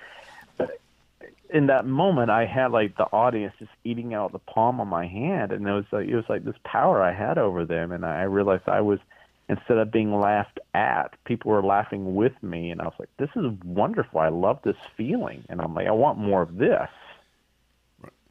in 1.53 1.67
that 1.67 1.87
moment, 1.87 2.31
I 2.31 2.47
had 2.47 2.73
like 2.73 2.97
the 2.97 3.05
audience 3.05 3.53
just 3.59 3.71
eating 3.85 4.15
out 4.15 4.33
the 4.33 4.39
palm 4.39 4.81
of 4.81 4.89
my 4.89 5.07
hand, 5.07 5.53
and 5.53 5.67
it 5.67 5.71
was 5.73 5.85
like 5.93 6.09
it 6.09 6.17
was 6.17 6.25
like 6.29 6.45
this 6.45 6.57
power 6.65 7.03
I 7.03 7.13
had 7.13 7.39
over 7.39 7.65
them, 7.65 7.93
and 7.93 8.05
I 8.05 8.23
realized 8.23 8.65
I 8.67 8.81
was 8.81 8.99
instead 9.49 9.77
of 9.77 9.93
being 9.93 10.19
laughed 10.19 10.59
at, 10.73 11.15
people 11.27 11.51
were 11.51 11.63
laughing 11.63 12.15
with 12.15 12.33
me, 12.43 12.71
and 12.71 12.81
I 12.81 12.85
was 12.85 12.95
like, 12.99 13.11
"This 13.19 13.29
is 13.37 13.53
wonderful. 13.65 14.19
I 14.21 14.29
love 14.29 14.61
this 14.65 14.77
feeling," 14.97 15.45
and 15.51 15.61
I'm 15.61 15.75
like, 15.75 15.87
"I 15.87 15.93
want 15.93 16.19
more 16.19 16.41
of 16.43 16.57
this." 16.57 16.89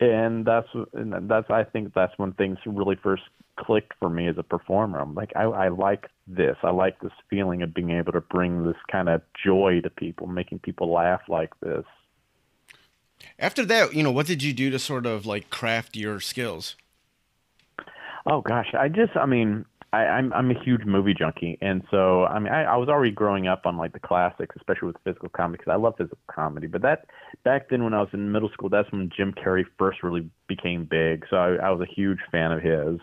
And 0.01 0.46
that's 0.46 0.67
and 0.93 1.29
that's 1.29 1.50
I 1.51 1.63
think 1.63 1.93
that's 1.93 2.13
when 2.17 2.34
things 2.34 2.58
really 2.65 2.96
first 2.96 3.22
clicked 3.55 3.93
for 4.00 4.10
me 4.10 4.27
as 4.27 4.38
a 4.39 4.43
performer. 4.43 5.00
I'm 5.00 5.13
like, 5.13 5.31
I, 5.36 5.43
I 5.43 5.67
like 5.67 6.08
this. 6.27 6.58
I 6.63 6.72
like 6.72 7.00
this 7.01 7.12
feeling 7.29 7.62
of 7.62 7.74
being 7.74 7.91
able 7.91 8.12
to 8.13 8.22
bring 8.22 8.65
this 8.65 8.77
kind 8.91 9.10
of 9.10 9.22
joy 9.46 9.79
to 9.81 9.91
people, 9.91 10.25
making 10.25 10.60
people 10.60 10.91
laugh 10.91 11.22
like 11.29 11.51
this. 11.60 11.86
After 13.38 13.63
that, 13.65 13.93
you 13.93 14.01
know, 14.01 14.12
what 14.12 14.25
did 14.25 14.41
you 14.41 14.53
do 14.53 14.72
to 14.72 14.79
sort 14.79 15.05
of 15.05 15.27
like 15.27 15.51
craft 15.51 15.96
your 15.96 16.20
skills? 16.20 16.75
Oh 18.25 18.41
gosh, 18.41 18.74
I 18.74 18.88
just, 18.88 19.15
I 19.15 19.27
mean, 19.27 19.65
I, 19.93 20.05
I'm 20.05 20.31
I'm 20.31 20.50
a 20.51 20.63
huge 20.63 20.86
movie 20.86 21.13
junkie, 21.13 21.57
and 21.62 21.83
so 21.91 22.24
I 22.24 22.39
mean, 22.39 22.53
I, 22.53 22.63
I 22.63 22.77
was 22.77 22.88
already 22.88 23.12
growing 23.12 23.48
up 23.48 23.65
on 23.65 23.75
like 23.75 23.91
the 23.91 24.00
classics, 24.00 24.55
especially 24.55 24.88
with 24.88 24.95
physical 25.03 25.27
comedy, 25.27 25.57
because 25.57 25.71
I 25.71 25.75
love 25.75 25.95
physical 25.98 26.17
comedy. 26.33 26.67
But 26.67 26.81
that 26.83 27.07
back 27.43 27.69
then, 27.69 27.83
when 27.83 27.93
I 27.93 28.00
was 28.00 28.10
in 28.13 28.31
middle 28.31 28.50
school, 28.50 28.69
that's 28.69 28.89
when 28.91 29.10
Jim 29.15 29.33
Carrey 29.33 29.65
first 29.77 30.01
really 30.01 30.29
became 30.48 30.86
big. 30.86 31.25
So 31.29 31.36
I, 31.36 31.55
I 31.55 31.69
was 31.71 31.81
a 31.81 31.93
huge 31.93 32.19
fan 32.31 32.53
of 32.53 32.62
his 32.62 33.01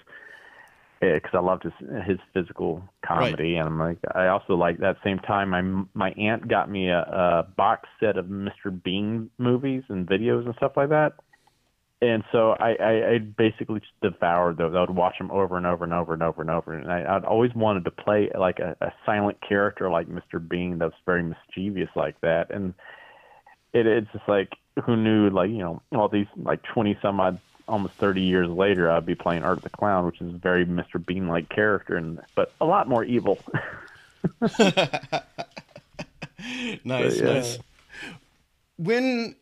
eh, 1.02 1.14
because 1.14 1.32
I 1.34 1.40
loved 1.40 1.64
his 1.64 1.74
his 2.06 2.18
physical 2.32 2.82
comedy, 3.04 3.54
right. 3.54 3.60
and 3.60 3.68
I'm 3.68 3.78
like, 3.78 3.98
I 4.14 4.28
also 4.28 4.54
like 4.54 4.78
that 4.78 4.96
same 5.04 5.18
time. 5.18 5.50
My 5.50 5.84
my 5.92 6.12
aunt 6.12 6.48
got 6.48 6.70
me 6.70 6.88
a, 6.88 7.00
a 7.00 7.46
box 7.54 7.86
set 8.00 8.16
of 8.16 8.26
Mr. 8.26 8.82
Bean 8.82 9.28
movies 9.36 9.82
and 9.90 10.06
videos 10.06 10.46
and 10.46 10.54
stuff 10.54 10.72
like 10.74 10.88
that 10.88 11.16
and 12.00 12.22
so 12.30 12.52
I, 12.52 12.74
I, 12.74 13.10
I 13.14 13.18
basically 13.18 13.80
just 13.80 13.92
devoured 14.00 14.56
those. 14.56 14.74
I 14.74 14.80
would 14.80 14.90
watch 14.90 15.18
them 15.18 15.30
over 15.30 15.56
and 15.56 15.66
over 15.66 15.84
and 15.84 15.92
over 15.92 16.12
and 16.12 16.22
over 16.22 16.40
and 16.42 16.50
over. 16.50 16.72
And 16.72 16.90
I, 16.90 17.16
I'd 17.16 17.24
always 17.24 17.52
wanted 17.54 17.84
to 17.86 17.90
play 17.90 18.30
like 18.38 18.60
a, 18.60 18.76
a 18.80 18.92
silent 19.04 19.38
character 19.40 19.90
like 19.90 20.08
Mr. 20.08 20.46
Bean 20.46 20.78
that's 20.78 20.94
very 21.04 21.22
mischievous 21.24 21.88
like 21.96 22.20
that. 22.20 22.50
And 22.50 22.74
it, 23.72 23.86
it's 23.86 24.12
just 24.12 24.28
like 24.28 24.52
who 24.84 24.96
knew 24.96 25.28
like 25.30 25.50
you 25.50 25.58
know 25.58 25.82
all 25.92 26.08
these 26.08 26.28
like 26.36 26.62
twenty 26.62 26.96
some 27.02 27.18
odd 27.18 27.40
almost 27.66 27.94
thirty 27.94 28.22
years 28.22 28.48
later 28.48 28.90
I'd 28.90 29.04
be 29.04 29.16
playing 29.16 29.42
Art 29.42 29.62
the 29.62 29.70
Clown, 29.70 30.06
which 30.06 30.20
is 30.20 30.34
a 30.34 30.38
very 30.38 30.64
Mr. 30.64 31.04
Bean 31.04 31.26
like 31.26 31.48
character, 31.48 31.96
and 31.96 32.20
but 32.36 32.52
a 32.60 32.64
lot 32.64 32.88
more 32.88 33.04
evil. 33.04 33.38
nice, 34.40 35.20
yeah. 36.84 37.24
nice. 37.24 37.58
When 38.76 39.34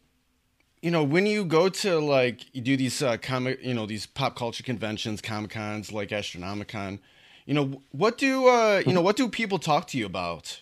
you 0.83 0.91
know, 0.91 1.03
when 1.03 1.27
you 1.27 1.45
go 1.45 1.69
to 1.69 1.99
like 1.99 2.55
you 2.55 2.61
do 2.61 2.77
these 2.77 3.03
uh, 3.03 3.17
comic, 3.17 3.63
you 3.63 3.75
know, 3.75 3.87
these 3.87 4.07
pop 4.07 4.37
culture 4.37 4.63
conventions, 4.63 5.21
comic 5.21 5.51
cons 5.51 5.93
like 5.93 6.11
Astronomicon, 6.11 6.99
you 7.45 7.55
know, 7.55 7.83
what 7.93 8.19
do 8.19 8.49
uh, 8.49 8.83
you 8.87 8.93
know, 8.93 9.01
what 9.01 9.17
do 9.17 9.29
people 9.29 9.59
talk 9.59 9.87
to 9.89 9.99
you 9.99 10.07
about? 10.07 10.59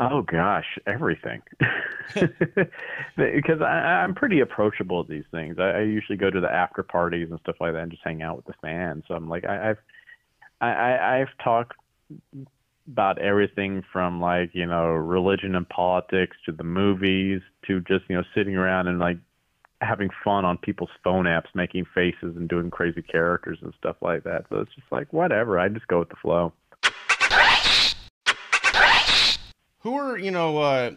Oh 0.00 0.22
gosh, 0.22 0.78
everything. 0.86 1.42
because 2.14 3.60
I, 3.60 4.04
I'm 4.04 4.14
pretty 4.14 4.40
approachable 4.40 5.00
at 5.00 5.08
these 5.08 5.24
things. 5.32 5.56
I, 5.58 5.70
I 5.70 5.80
usually 5.80 6.16
go 6.16 6.30
to 6.30 6.40
the 6.40 6.50
after 6.50 6.84
parties 6.84 7.30
and 7.30 7.40
stuff 7.40 7.56
like 7.60 7.72
that 7.72 7.82
and 7.82 7.90
just 7.90 8.04
hang 8.04 8.22
out 8.22 8.36
with 8.36 8.46
the 8.46 8.54
fans. 8.62 9.04
So 9.08 9.14
I'm 9.14 9.28
like, 9.28 9.44
I, 9.44 9.70
I've, 9.70 9.78
I, 10.60 11.20
I've 11.20 11.36
talked 11.42 11.74
about 12.90 13.18
everything 13.18 13.84
from 13.92 14.20
like 14.20 14.50
you 14.54 14.66
know 14.66 14.86
religion 14.86 15.54
and 15.54 15.68
politics 15.68 16.36
to 16.46 16.52
the 16.52 16.64
movies 16.64 17.42
to 17.66 17.80
just 17.80 18.04
you 18.08 18.16
know 18.16 18.24
sitting 18.34 18.56
around 18.56 18.88
and 18.88 18.98
like 18.98 19.18
having 19.80 20.08
fun 20.24 20.44
on 20.44 20.58
people's 20.58 20.90
phone 21.04 21.26
apps 21.26 21.46
making 21.54 21.84
faces 21.94 22.36
and 22.36 22.48
doing 22.48 22.70
crazy 22.70 23.02
characters 23.02 23.58
and 23.62 23.72
stuff 23.78 23.96
like 24.00 24.24
that. 24.24 24.44
So 24.48 24.58
it's 24.58 24.74
just 24.74 24.90
like 24.90 25.12
whatever 25.12 25.58
i 25.58 25.68
just 25.68 25.86
go 25.86 26.00
with 26.00 26.08
the 26.08 26.16
flow. 26.16 26.52
Who 29.80 29.94
are 29.94 30.18
you 30.18 30.30
know 30.30 30.58
uh 30.58 30.92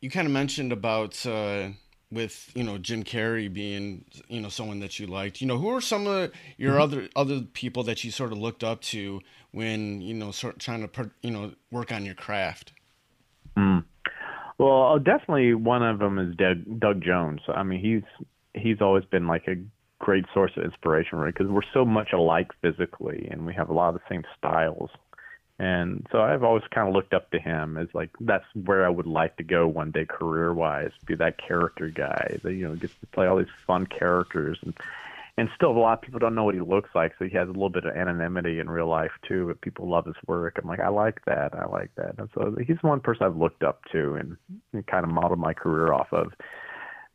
you 0.00 0.10
kind 0.10 0.26
of 0.26 0.32
mentioned 0.32 0.72
about 0.72 1.24
uh 1.26 1.68
with 2.16 2.50
you 2.54 2.64
know 2.64 2.78
Jim 2.78 3.04
Carrey 3.04 3.52
being 3.52 4.04
you 4.28 4.40
know 4.40 4.48
someone 4.48 4.80
that 4.80 4.98
you 4.98 5.06
liked. 5.06 5.40
You 5.40 5.46
know, 5.46 5.58
who 5.58 5.68
are 5.68 5.80
some 5.80 6.06
of 6.06 6.32
your 6.56 6.72
mm-hmm. 6.72 6.82
other 6.82 7.08
other 7.14 7.40
people 7.42 7.84
that 7.84 8.02
you 8.02 8.10
sort 8.10 8.32
of 8.32 8.38
looked 8.38 8.64
up 8.64 8.80
to 8.82 9.20
when 9.52 10.00
you 10.00 10.14
know 10.14 10.32
sort 10.32 10.54
of 10.54 10.58
trying 10.60 10.88
to 10.88 11.10
you 11.22 11.30
know 11.30 11.52
work 11.70 11.92
on 11.92 12.04
your 12.04 12.14
craft? 12.14 12.72
Mm. 13.56 13.84
Well, 14.58 14.94
uh, 14.94 14.98
definitely 14.98 15.54
one 15.54 15.82
of 15.82 15.98
them 15.98 16.18
is 16.18 16.34
Doug, 16.34 16.80
Doug 16.80 17.02
Jones. 17.02 17.40
I 17.48 17.62
mean, 17.62 17.80
he's 17.80 18.26
he's 18.60 18.80
always 18.80 19.04
been 19.04 19.26
like 19.26 19.46
a 19.46 19.56
great 19.98 20.24
source 20.32 20.52
of 20.56 20.64
inspiration, 20.64 21.18
right? 21.18 21.32
Because 21.32 21.50
we're 21.50 21.60
so 21.74 21.84
much 21.84 22.12
alike 22.12 22.48
physically, 22.62 23.28
and 23.30 23.46
we 23.46 23.54
have 23.54 23.68
a 23.68 23.74
lot 23.74 23.90
of 23.90 23.94
the 23.94 24.00
same 24.08 24.24
styles. 24.36 24.90
And 25.58 26.06
so 26.12 26.20
I've 26.20 26.42
always 26.42 26.64
kind 26.70 26.86
of 26.86 26.94
looked 26.94 27.14
up 27.14 27.30
to 27.30 27.38
him 27.38 27.78
as 27.78 27.88
like 27.94 28.10
that's 28.20 28.44
where 28.54 28.84
I 28.84 28.90
would 28.90 29.06
like 29.06 29.36
to 29.38 29.42
go 29.42 29.66
one 29.66 29.90
day 29.90 30.04
career 30.04 30.52
wise, 30.52 30.90
be 31.06 31.14
that 31.14 31.38
character 31.38 31.88
guy 31.88 32.38
that 32.42 32.52
you 32.52 32.68
know 32.68 32.76
gets 32.76 32.94
to 33.00 33.06
play 33.06 33.26
all 33.26 33.38
these 33.38 33.46
fun 33.66 33.86
characters 33.86 34.58
and 34.62 34.74
and 35.38 35.50
still 35.54 35.70
a 35.70 35.78
lot 35.78 35.98
of 35.98 36.00
people 36.00 36.18
don't 36.18 36.34
know 36.34 36.44
what 36.44 36.54
he 36.54 36.62
looks 36.62 36.90
like, 36.94 37.12
so 37.18 37.26
he 37.26 37.36
has 37.36 37.46
a 37.46 37.52
little 37.52 37.68
bit 37.68 37.84
of 37.84 37.94
anonymity 37.94 38.58
in 38.58 38.70
real 38.70 38.88
life 38.88 39.10
too. 39.28 39.48
But 39.48 39.60
people 39.60 39.88
love 39.88 40.06
his 40.06 40.14
work. 40.26 40.58
I'm 40.60 40.68
like, 40.68 40.80
I 40.80 40.88
like 40.88 41.20
that, 41.26 41.54
I 41.54 41.66
like 41.66 41.90
that. 41.96 42.14
And 42.18 42.28
so 42.34 42.56
he's 42.66 42.82
one 42.82 43.00
person 43.00 43.26
I've 43.26 43.36
looked 43.36 43.62
up 43.62 43.82
to 43.92 44.14
and, 44.14 44.36
and 44.72 44.86
kind 44.86 45.04
of 45.04 45.10
modeled 45.10 45.38
my 45.38 45.52
career 45.52 45.92
off 45.92 46.10
of. 46.12 46.32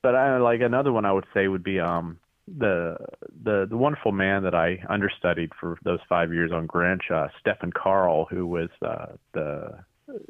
But 0.03 0.15
I 0.15 0.37
like 0.37 0.61
another 0.61 0.91
one 0.91 1.05
I 1.05 1.11
would 1.11 1.25
say 1.33 1.47
would 1.47 1.63
be 1.63 1.79
um 1.79 2.19
the 2.47 2.97
the 3.43 3.67
the 3.69 3.77
wonderful 3.77 4.11
man 4.11 4.43
that 4.43 4.55
I 4.55 4.83
understudied 4.89 5.51
for 5.59 5.77
those 5.83 5.99
five 6.09 6.33
years 6.33 6.51
on 6.51 6.67
Grinch, 6.67 7.09
uh, 7.11 7.27
Stefán 7.43 7.73
Karl, 7.73 8.25
who 8.25 8.45
was 8.45 8.69
uh, 8.81 9.13
the 9.33 9.79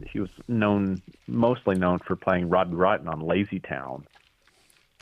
he 0.07 0.19
was 0.19 0.29
known 0.47 1.01
mostly 1.27 1.75
known 1.75 1.99
for 1.99 2.15
playing 2.15 2.49
Rodney 2.49 2.75
Rotten 2.75 3.07
on 3.07 3.21
Lazy 3.21 3.59
Town, 3.59 4.05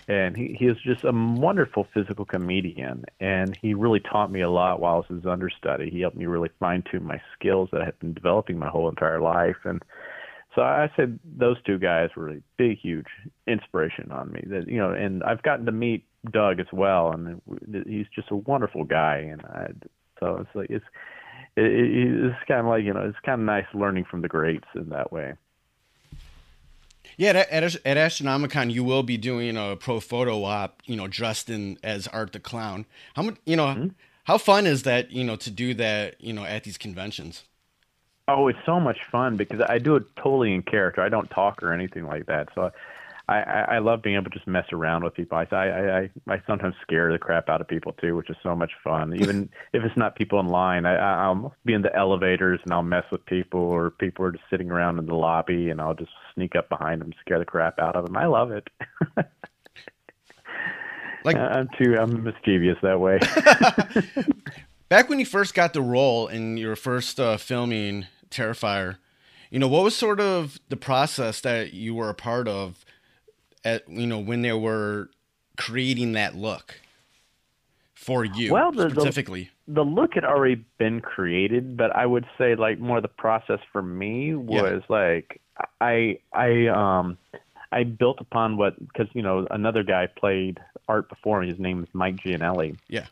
and 0.08 0.38
he 0.38 0.56
he 0.58 0.66
is 0.68 0.78
just 0.84 1.04
a 1.04 1.12
wonderful 1.12 1.88
physical 1.94 2.26
comedian, 2.26 3.06
and 3.20 3.58
he 3.62 3.74
really 3.74 4.00
taught 4.00 4.32
me 4.32 4.42
a 4.42 4.50
lot 4.50 4.80
while 4.80 4.96
I 4.96 4.98
was 4.98 5.08
his 5.08 5.26
understudy. 5.26 5.90
He 5.90 6.02
helped 6.02 6.18
me 6.18 6.26
really 6.26 6.50
fine 6.60 6.84
tune 6.90 7.04
my 7.04 7.22
skills 7.34 7.70
that 7.72 7.82
I 7.82 7.86
had 7.86 8.00
been 8.00 8.14
developing 8.14 8.58
my 8.60 8.70
whole 8.70 8.88
entire 8.88 9.20
life, 9.20 9.58
and 9.66 9.84
so 10.56 10.62
I 10.62 10.90
said 10.96 11.20
those 11.24 11.58
two 11.64 11.78
guys 11.78 12.10
were 12.16 12.30
a 12.30 12.42
big, 12.58 12.80
huge 12.80 13.08
inspiration 13.48 14.12
on 14.12 14.32
me. 14.32 14.44
That 14.48 14.68
you 14.68 14.78
know, 14.78 14.92
and 14.92 15.24
I've 15.24 15.44
gotten 15.44 15.66
to 15.66 15.72
meet 15.72 16.06
Doug 16.30 16.60
as 16.60 16.68
well, 16.72 17.12
and 17.12 17.42
he's 17.88 18.08
just 18.14 18.32
a 18.32 18.36
wonderful 18.36 18.84
guy. 18.84 19.18
And 19.32 19.42
I, 19.42 19.68
so 20.20 20.38
it's 20.38 20.56
like 20.56 20.70
it's 20.70 20.86
it, 21.56 21.66
it's 21.66 22.48
kind 22.48 22.62
of 22.62 22.68
like 22.68 22.84
you 22.84 22.94
know 22.94 23.02
it's 23.02 23.20
kind 23.26 23.42
of 23.42 23.46
nice 23.46 23.68
learning 23.74 24.06
from 24.06 24.22
the 24.22 24.28
greats 24.28 24.68
in 24.76 24.90
that 24.90 25.12
way. 25.12 25.34
Yeah, 27.18 27.32
at, 27.32 27.50
at, 27.50 27.76
at 27.86 27.98
Astronomicon, 27.98 28.72
you 28.72 28.84
will 28.84 29.04
be 29.04 29.18
doing 29.18 29.58
a 29.58 29.76
pro 29.76 30.00
photo 30.00 30.44
op, 30.46 30.82
you 30.86 30.96
know, 30.96 31.08
dressed 31.08 31.50
in 31.50 31.78
as 31.84 32.08
Art 32.08 32.32
the 32.32 32.40
Clown. 32.40 32.86
How 33.14 33.24
much, 33.24 33.36
you 33.46 33.58
know, 33.58 33.66
mm-hmm. 33.66 33.88
how 34.24 34.38
fun 34.38 34.66
is 34.66 34.84
that, 34.84 35.12
you 35.12 35.26
know, 35.26 35.36
to 35.36 35.52
do 35.52 35.74
that, 35.74 36.22
you 36.22 36.32
know, 36.32 36.46
at 36.46 36.64
these 36.64 36.78
conventions? 36.78 37.44
Oh, 38.30 38.48
it's 38.48 38.60
so 38.66 38.80
much 38.80 39.00
fun 39.12 39.36
because 39.36 39.60
I 39.68 39.80
do 39.80 39.98
it 39.98 40.04
totally 40.16 40.54
in 40.54 40.62
character. 40.62 41.02
I 41.02 41.10
don't 41.10 41.30
talk 41.30 41.62
or 41.62 41.74
anything 41.74 42.06
like 42.06 42.28
that. 42.28 42.50
So 42.56 42.72
I, 43.30 43.42
I, 43.42 43.76
I 43.76 43.80
love 43.80 44.02
being 44.02 44.16
able 44.16 44.26
to 44.26 44.32
just 44.32 44.48
mess 44.48 44.66
around 44.74 45.04
with 45.04 45.14
people. 45.14 45.38
I, 45.38 45.46
I, 45.52 46.00
I, 46.00 46.10
I 46.28 46.42
sometimes 46.48 46.74
scare 46.82 47.12
the 47.12 47.20
crap 47.20 47.48
out 47.48 47.62
of 47.62 47.68
people 47.68 47.94
too, 47.94 48.16
which 48.16 48.30
is 48.30 48.36
so 48.42 48.56
much 48.56 48.72
fun. 48.84 49.14
Even 49.22 49.50
if 49.72 49.84
it's 49.84 49.96
not 49.96 50.16
people 50.16 50.40
in 50.40 50.48
line, 50.48 50.88
I, 50.88 50.96
I'll 50.96 51.54
be 51.64 51.74
in 51.74 51.84
the 51.84 51.96
elevators 51.96 52.60
and 52.64 52.74
I'll 52.74 52.82
mess 52.82 53.04
with 53.12 53.24
people, 53.28 53.60
or 53.60 53.92
people 53.92 54.26
are 54.26 54.32
just 54.32 54.46
sitting 54.50 54.72
around 54.72 54.98
in 54.98 55.06
the 55.06 55.14
lobby, 55.14 55.70
and 55.70 55.80
I'll 55.80 55.94
just 55.94 56.12
sneak 56.34 56.56
up 56.56 56.70
behind 56.70 57.02
them, 57.02 57.14
scare 57.22 57.38
the 57.38 57.46
crap 57.46 57.78
out 57.78 57.96
of 57.96 58.06
them. 58.06 58.18
I 58.18 58.26
love 58.26 58.52
it. 58.52 58.68
like 61.24 61.38
I'm 61.38 61.70
too, 61.78 61.98
I'm 62.00 62.24
mischievous 62.24 62.78
that 62.82 63.00
way. 63.00 63.20
Back 64.90 65.08
when 65.08 65.20
you 65.20 65.26
first 65.26 65.54
got 65.54 65.74
the 65.74 65.84
role 65.84 66.28
in 66.28 66.58
your 66.58 66.76
first 66.76 67.20
uh, 67.20 67.38
filming 67.38 68.08
Terrifier. 68.32 68.98
You 69.52 69.60
know, 69.60 69.68
what 69.68 69.84
was 69.84 69.96
sort 69.96 70.20
of 70.20 70.60
the 70.70 70.78
process 70.78 71.42
that 71.42 71.74
you 71.74 71.94
were 71.94 72.10
a 72.10 72.16
part 72.16 72.48
of 72.48 72.86
at 73.64 73.88
you 73.90 74.08
know 74.08 74.20
when 74.20 74.42
they 74.42 74.54
were 74.54 75.10
creating 75.58 76.14
that 76.14 76.36
look 76.36 76.80
for 77.94 78.24
you 78.24 78.52
well, 78.54 78.72
the, 78.72 78.90
specifically? 78.90 79.50
The, 79.68 79.76
the 79.76 79.84
look 79.84 80.14
had 80.14 80.24
already 80.24 80.64
been 80.78 81.02
created, 81.02 81.76
but 81.76 81.96
I 81.96 82.06
would 82.06 82.26
say 82.38 82.56
like 82.56 82.80
more 82.80 83.02
the 83.02 83.08
process 83.08 83.60
for 83.72 83.82
me 83.82 84.34
was 84.34 84.82
yeah. 84.90 84.96
like 84.96 85.42
I 85.82 86.20
I 86.34 86.68
um 86.68 87.18
I 87.72 87.84
built 87.84 88.20
upon 88.20 88.58
what 88.58 88.80
because 88.80 89.08
you 89.14 89.22
know 89.22 89.48
another 89.52 89.84
guy 89.84 90.08
played 90.08 90.60
art 90.88 91.10
before 91.10 91.42
me. 91.42 91.50
His 91.50 91.60
name 91.60 91.84
is 91.84 91.90
Mike 91.94 92.18
Giannelli. 92.18 92.78
Yeah. 92.88 93.06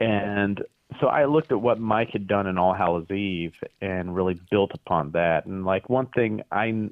And 0.00 0.62
so 1.00 1.06
I 1.06 1.26
looked 1.26 1.52
at 1.52 1.60
what 1.60 1.78
Mike 1.78 2.10
had 2.10 2.26
done 2.26 2.46
in 2.46 2.58
All 2.58 2.74
Hallows 2.74 3.10
Eve 3.10 3.54
and 3.80 4.14
really 4.14 4.38
built 4.50 4.72
upon 4.74 5.12
that. 5.12 5.46
And 5.46 5.64
like 5.64 5.88
one 5.88 6.06
thing 6.06 6.42
I 6.50 6.90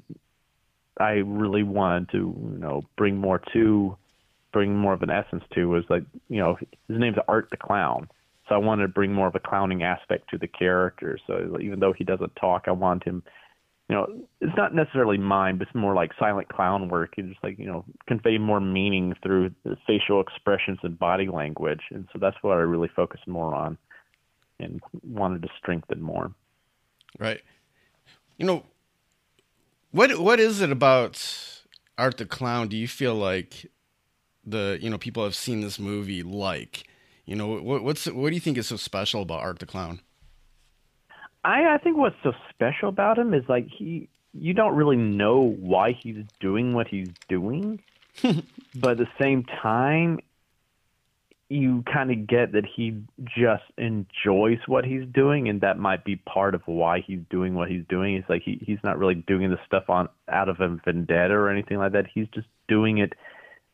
I 0.99 1.21
really 1.25 1.63
wanted 1.63 2.09
to 2.11 2.17
you 2.17 2.57
know 2.59 2.83
bring 2.97 3.17
more 3.17 3.41
to 3.53 3.97
bring 4.51 4.75
more 4.75 4.93
of 4.93 5.01
an 5.01 5.09
essence 5.09 5.43
to 5.53 5.69
was 5.69 5.85
like 5.89 6.03
you 6.29 6.39
know 6.39 6.57
his 6.59 6.99
name's 6.99 7.17
Art 7.27 7.47
the 7.51 7.57
Clown. 7.57 8.09
So 8.49 8.55
I 8.55 8.57
wanted 8.57 8.83
to 8.83 8.89
bring 8.89 9.13
more 9.13 9.27
of 9.27 9.35
a 9.35 9.39
clowning 9.39 9.83
aspect 9.83 10.29
to 10.31 10.37
the 10.37 10.47
character. 10.47 11.17
So 11.25 11.57
even 11.61 11.79
though 11.79 11.93
he 11.93 12.03
doesn't 12.03 12.35
talk, 12.35 12.63
I 12.67 12.71
want 12.71 13.01
him, 13.05 13.23
you 13.87 13.95
know, 13.95 14.07
it's 14.41 14.55
not 14.57 14.75
necessarily 14.75 15.17
mime, 15.17 15.57
but 15.57 15.67
it's 15.67 15.75
more 15.75 15.95
like 15.95 16.11
silent 16.19 16.49
clown 16.49 16.89
work. 16.89 17.13
It's 17.17 17.29
just 17.29 17.43
like 17.43 17.57
you 17.59 17.67
know, 17.67 17.85
convey 18.07 18.37
more 18.37 18.59
meaning 18.59 19.15
through 19.23 19.51
facial 19.87 20.19
expressions 20.19 20.79
and 20.83 20.99
body 20.99 21.27
language. 21.27 21.81
And 21.91 22.07
so 22.11 22.19
that's 22.19 22.37
what 22.41 22.57
I 22.57 22.61
really 22.61 22.89
focused 22.95 23.27
more 23.27 23.53
on, 23.55 23.77
and 24.59 24.81
wanted 25.03 25.43
to 25.43 25.49
strengthen 25.57 26.01
more. 26.01 26.31
Right. 27.19 27.41
You 28.37 28.45
know, 28.45 28.63
what 29.91 30.19
what 30.19 30.39
is 30.39 30.61
it 30.61 30.71
about 30.71 31.61
Art 31.97 32.17
the 32.17 32.25
Clown? 32.25 32.67
Do 32.67 32.77
you 32.77 32.87
feel 32.87 33.15
like 33.15 33.69
the 34.45 34.77
you 34.81 34.89
know 34.89 34.97
people 34.97 35.23
have 35.23 35.35
seen 35.35 35.61
this 35.61 35.79
movie 35.79 36.23
like? 36.23 36.87
You 37.25 37.35
know, 37.35 37.47
what, 37.47 37.83
what's 37.83 38.07
what 38.07 38.29
do 38.29 38.35
you 38.35 38.41
think 38.41 38.57
is 38.57 38.67
so 38.67 38.77
special 38.77 39.21
about 39.21 39.41
Art 39.41 39.59
the 39.59 39.65
Clown? 39.65 40.01
I 41.43 41.73
I 41.73 41.77
think 41.77 41.97
what's 41.97 42.15
so 42.23 42.33
special 42.49 42.89
about 42.89 43.17
him 43.17 43.33
is 43.33 43.43
like 43.47 43.67
he 43.67 44.09
you 44.33 44.53
don't 44.53 44.75
really 44.75 44.97
know 44.97 45.55
why 45.59 45.91
he's 45.91 46.23
doing 46.39 46.73
what 46.73 46.87
he's 46.87 47.09
doing, 47.27 47.81
but 48.75 48.91
at 48.91 48.97
the 48.97 49.07
same 49.19 49.43
time 49.43 50.19
you 51.51 51.83
kind 51.91 52.11
of 52.11 52.27
get 52.27 52.53
that 52.53 52.63
he 52.65 52.97
just 53.37 53.63
enjoys 53.77 54.57
what 54.67 54.85
he's 54.85 55.03
doing 55.13 55.49
and 55.49 55.59
that 55.59 55.77
might 55.77 56.05
be 56.05 56.15
part 56.15 56.55
of 56.55 56.61
why 56.65 57.03
he's 57.05 57.19
doing 57.29 57.55
what 57.55 57.69
he's 57.69 57.83
doing. 57.89 58.15
It's 58.15 58.29
like 58.29 58.41
he 58.41 58.63
he's 58.65 58.79
not 58.85 58.97
really 58.97 59.15
doing 59.15 59.49
this 59.49 59.59
stuff 59.65 59.89
on 59.89 60.07
out 60.29 60.47
of 60.47 60.61
a 60.61 60.79
vendetta 60.85 61.33
or 61.33 61.49
anything 61.49 61.77
like 61.77 61.91
that. 61.91 62.05
He's 62.13 62.27
just 62.33 62.47
doing 62.69 62.99
it 62.99 63.11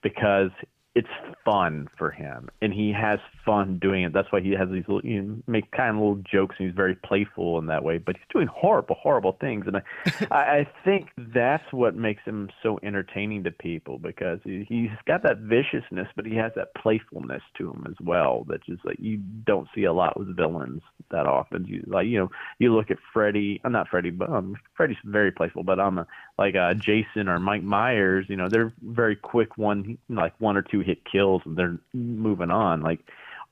because 0.01 0.49
it's 0.97 1.07
fun 1.45 1.87
for 1.95 2.09
him 2.09 2.49
and 2.59 2.73
he 2.73 2.91
has 2.91 3.19
fun 3.45 3.77
doing 3.77 4.01
it. 4.03 4.13
That's 4.13 4.31
why 4.31 4.41
he 4.41 4.53
has 4.53 4.67
these 4.71 4.83
little 4.87 5.05
you 5.05 5.21
know, 5.21 5.37
make 5.45 5.69
kind 5.69 5.91
of 5.91 5.97
little 5.97 6.23
jokes 6.29 6.55
and 6.57 6.67
he's 6.67 6.75
very 6.75 6.95
playful 6.95 7.59
in 7.59 7.67
that 7.67 7.83
way 7.83 7.99
but 7.99 8.15
he's 8.15 8.25
doing 8.33 8.47
horrible 8.47 8.95
horrible 8.95 9.37
things 9.39 9.65
and 9.67 9.77
i 10.31 10.35
i 10.35 10.67
think 10.83 11.09
that's 11.35 11.71
what 11.71 11.95
makes 11.95 12.23
him 12.23 12.49
so 12.63 12.79
entertaining 12.81 13.43
to 13.43 13.51
people 13.51 13.99
because 13.99 14.39
he, 14.43 14.65
he's 14.67 14.89
got 15.05 15.21
that 15.21 15.37
viciousness 15.37 16.07
but 16.15 16.25
he 16.25 16.35
has 16.35 16.51
that 16.55 16.73
playfulness 16.73 17.43
to 17.55 17.69
him 17.69 17.85
as 17.87 17.95
well 18.03 18.43
that 18.47 18.63
just 18.65 18.83
like 18.83 18.97
you 18.99 19.17
don't 19.45 19.67
see 19.75 19.83
a 19.83 19.93
lot 19.93 20.17
with 20.17 20.35
villains 20.35 20.81
that 21.11 21.27
often. 21.27 21.65
You 21.67 21.83
like 21.85 22.07
you 22.07 22.17
know 22.17 22.31
you 22.57 22.73
look 22.73 22.89
at 22.89 22.97
freddy 23.13 23.61
i'm 23.63 23.71
not 23.71 23.87
freddy 23.87 24.09
but 24.09 24.29
um 24.29 24.55
freddy's 24.75 24.97
very 25.05 25.31
playful 25.31 25.63
but 25.63 25.79
i'm 25.79 25.99
um, 25.99 26.07
like 26.37 26.55
uh 26.55 26.73
jason 26.73 27.27
or 27.27 27.39
mike 27.39 27.63
myers 27.63 28.25
you 28.29 28.35
know 28.35 28.47
they're 28.47 28.71
very 28.81 29.15
quick 29.15 29.57
one 29.57 29.97
like 30.09 30.33
one 30.39 30.55
or 30.55 30.61
two 30.61 30.81
hit 30.81 30.99
kills 31.09 31.41
and 31.45 31.57
they're 31.57 31.77
moving 31.93 32.51
on. 32.51 32.81
Like 32.81 32.99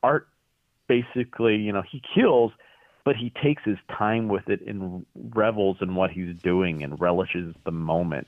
Art 0.03 0.27
basically, 0.87 1.55
you 1.55 1.71
know, 1.71 1.83
he 1.89 2.01
kills, 2.13 2.51
but 3.03 3.15
he 3.15 3.31
takes 3.41 3.63
his 3.63 3.77
time 3.97 4.27
with 4.27 4.49
it 4.49 4.61
and 4.67 5.05
revels 5.33 5.77
in 5.81 5.95
what 5.95 6.11
he's 6.11 6.35
doing 6.41 6.83
and 6.83 6.99
relishes 6.99 7.55
the 7.65 7.71
moment. 7.71 8.27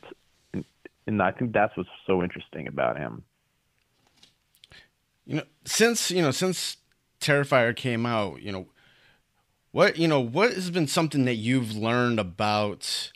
And, 0.54 0.66
and 1.06 1.22
I 1.22 1.32
think 1.32 1.54
that's 1.54 1.76
what's 1.78 1.90
so 2.06 2.24
interesting 2.24 2.68
about 2.68 2.98
him. 2.98 3.24
You 5.26 5.38
know, 5.38 5.44
since 5.66 6.10
you 6.10 6.22
know, 6.22 6.32
since 6.32 6.78
Terrifier 7.20 7.76
came 7.76 8.06
out, 8.06 8.42
you 8.42 8.52
know, 8.52 8.68
what 9.72 9.98
you 9.98 10.08
know, 10.08 10.22
what 10.22 10.54
has 10.54 10.70
been 10.70 10.88
something 10.88 11.26
that 11.26 11.36
you've 11.36 11.76
learned 11.76 12.20
about 12.20 13.12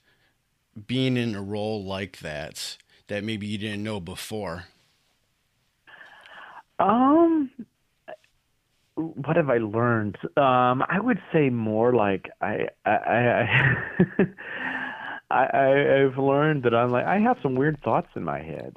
being 0.87 1.17
in 1.17 1.35
a 1.35 1.41
role 1.41 1.83
like 1.83 2.19
that 2.19 2.77
that 3.07 3.23
maybe 3.23 3.47
you 3.47 3.57
didn't 3.57 3.83
know 3.83 3.99
before? 3.99 4.65
Um, 6.79 7.51
what 8.95 9.35
have 9.35 9.49
I 9.49 9.57
learned? 9.57 10.17
Um, 10.37 10.83
I 10.87 10.99
would 10.99 11.21
say 11.31 11.49
more 11.49 11.93
like 11.93 12.29
I 12.41 12.67
I 12.85 12.91
I, 12.91 14.25
I 15.31 16.03
I've 16.03 16.17
learned 16.17 16.63
that 16.63 16.73
I'm 16.73 16.89
like 16.89 17.05
I 17.05 17.19
have 17.19 17.37
some 17.41 17.55
weird 17.55 17.81
thoughts 17.83 18.09
in 18.15 18.23
my 18.23 18.41
head. 18.41 18.75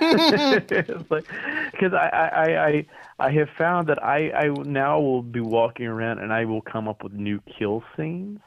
it's 0.00 1.10
like 1.10 1.24
because 1.70 1.92
I, 1.92 2.08
I 2.08 2.66
I 2.66 2.86
I 3.18 3.30
have 3.32 3.48
found 3.56 3.88
that 3.88 4.02
I 4.02 4.30
I 4.30 4.48
now 4.48 5.00
will 5.00 5.22
be 5.22 5.40
walking 5.40 5.86
around 5.86 6.18
and 6.18 6.32
I 6.32 6.44
will 6.44 6.62
come 6.62 6.88
up 6.88 7.02
with 7.04 7.12
new 7.12 7.40
kill 7.58 7.82
scenes 7.96 8.40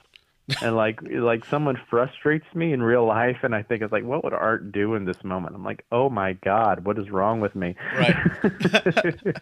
and 0.62 0.76
like 0.76 1.00
like 1.10 1.46
someone 1.46 1.80
frustrates 1.90 2.46
me 2.54 2.74
in 2.74 2.84
real 2.84 3.06
life 3.06 3.38
and 3.44 3.56
i 3.56 3.64
think 3.64 3.82
it's 3.82 3.92
like 3.92 4.04
what 4.04 4.24
would 4.24 4.34
art 4.34 4.72
do 4.72 4.96
in 4.96 5.06
this 5.06 5.24
moment? 5.24 5.56
I'm 5.56 5.64
like 5.64 5.86
oh 5.92 6.10
my 6.10 6.34
god 6.34 6.86
what 6.86 7.00
is 7.00 7.10
wrong 7.10 7.40
with 7.40 7.56
me? 7.56 7.76
Right. 7.98 8.16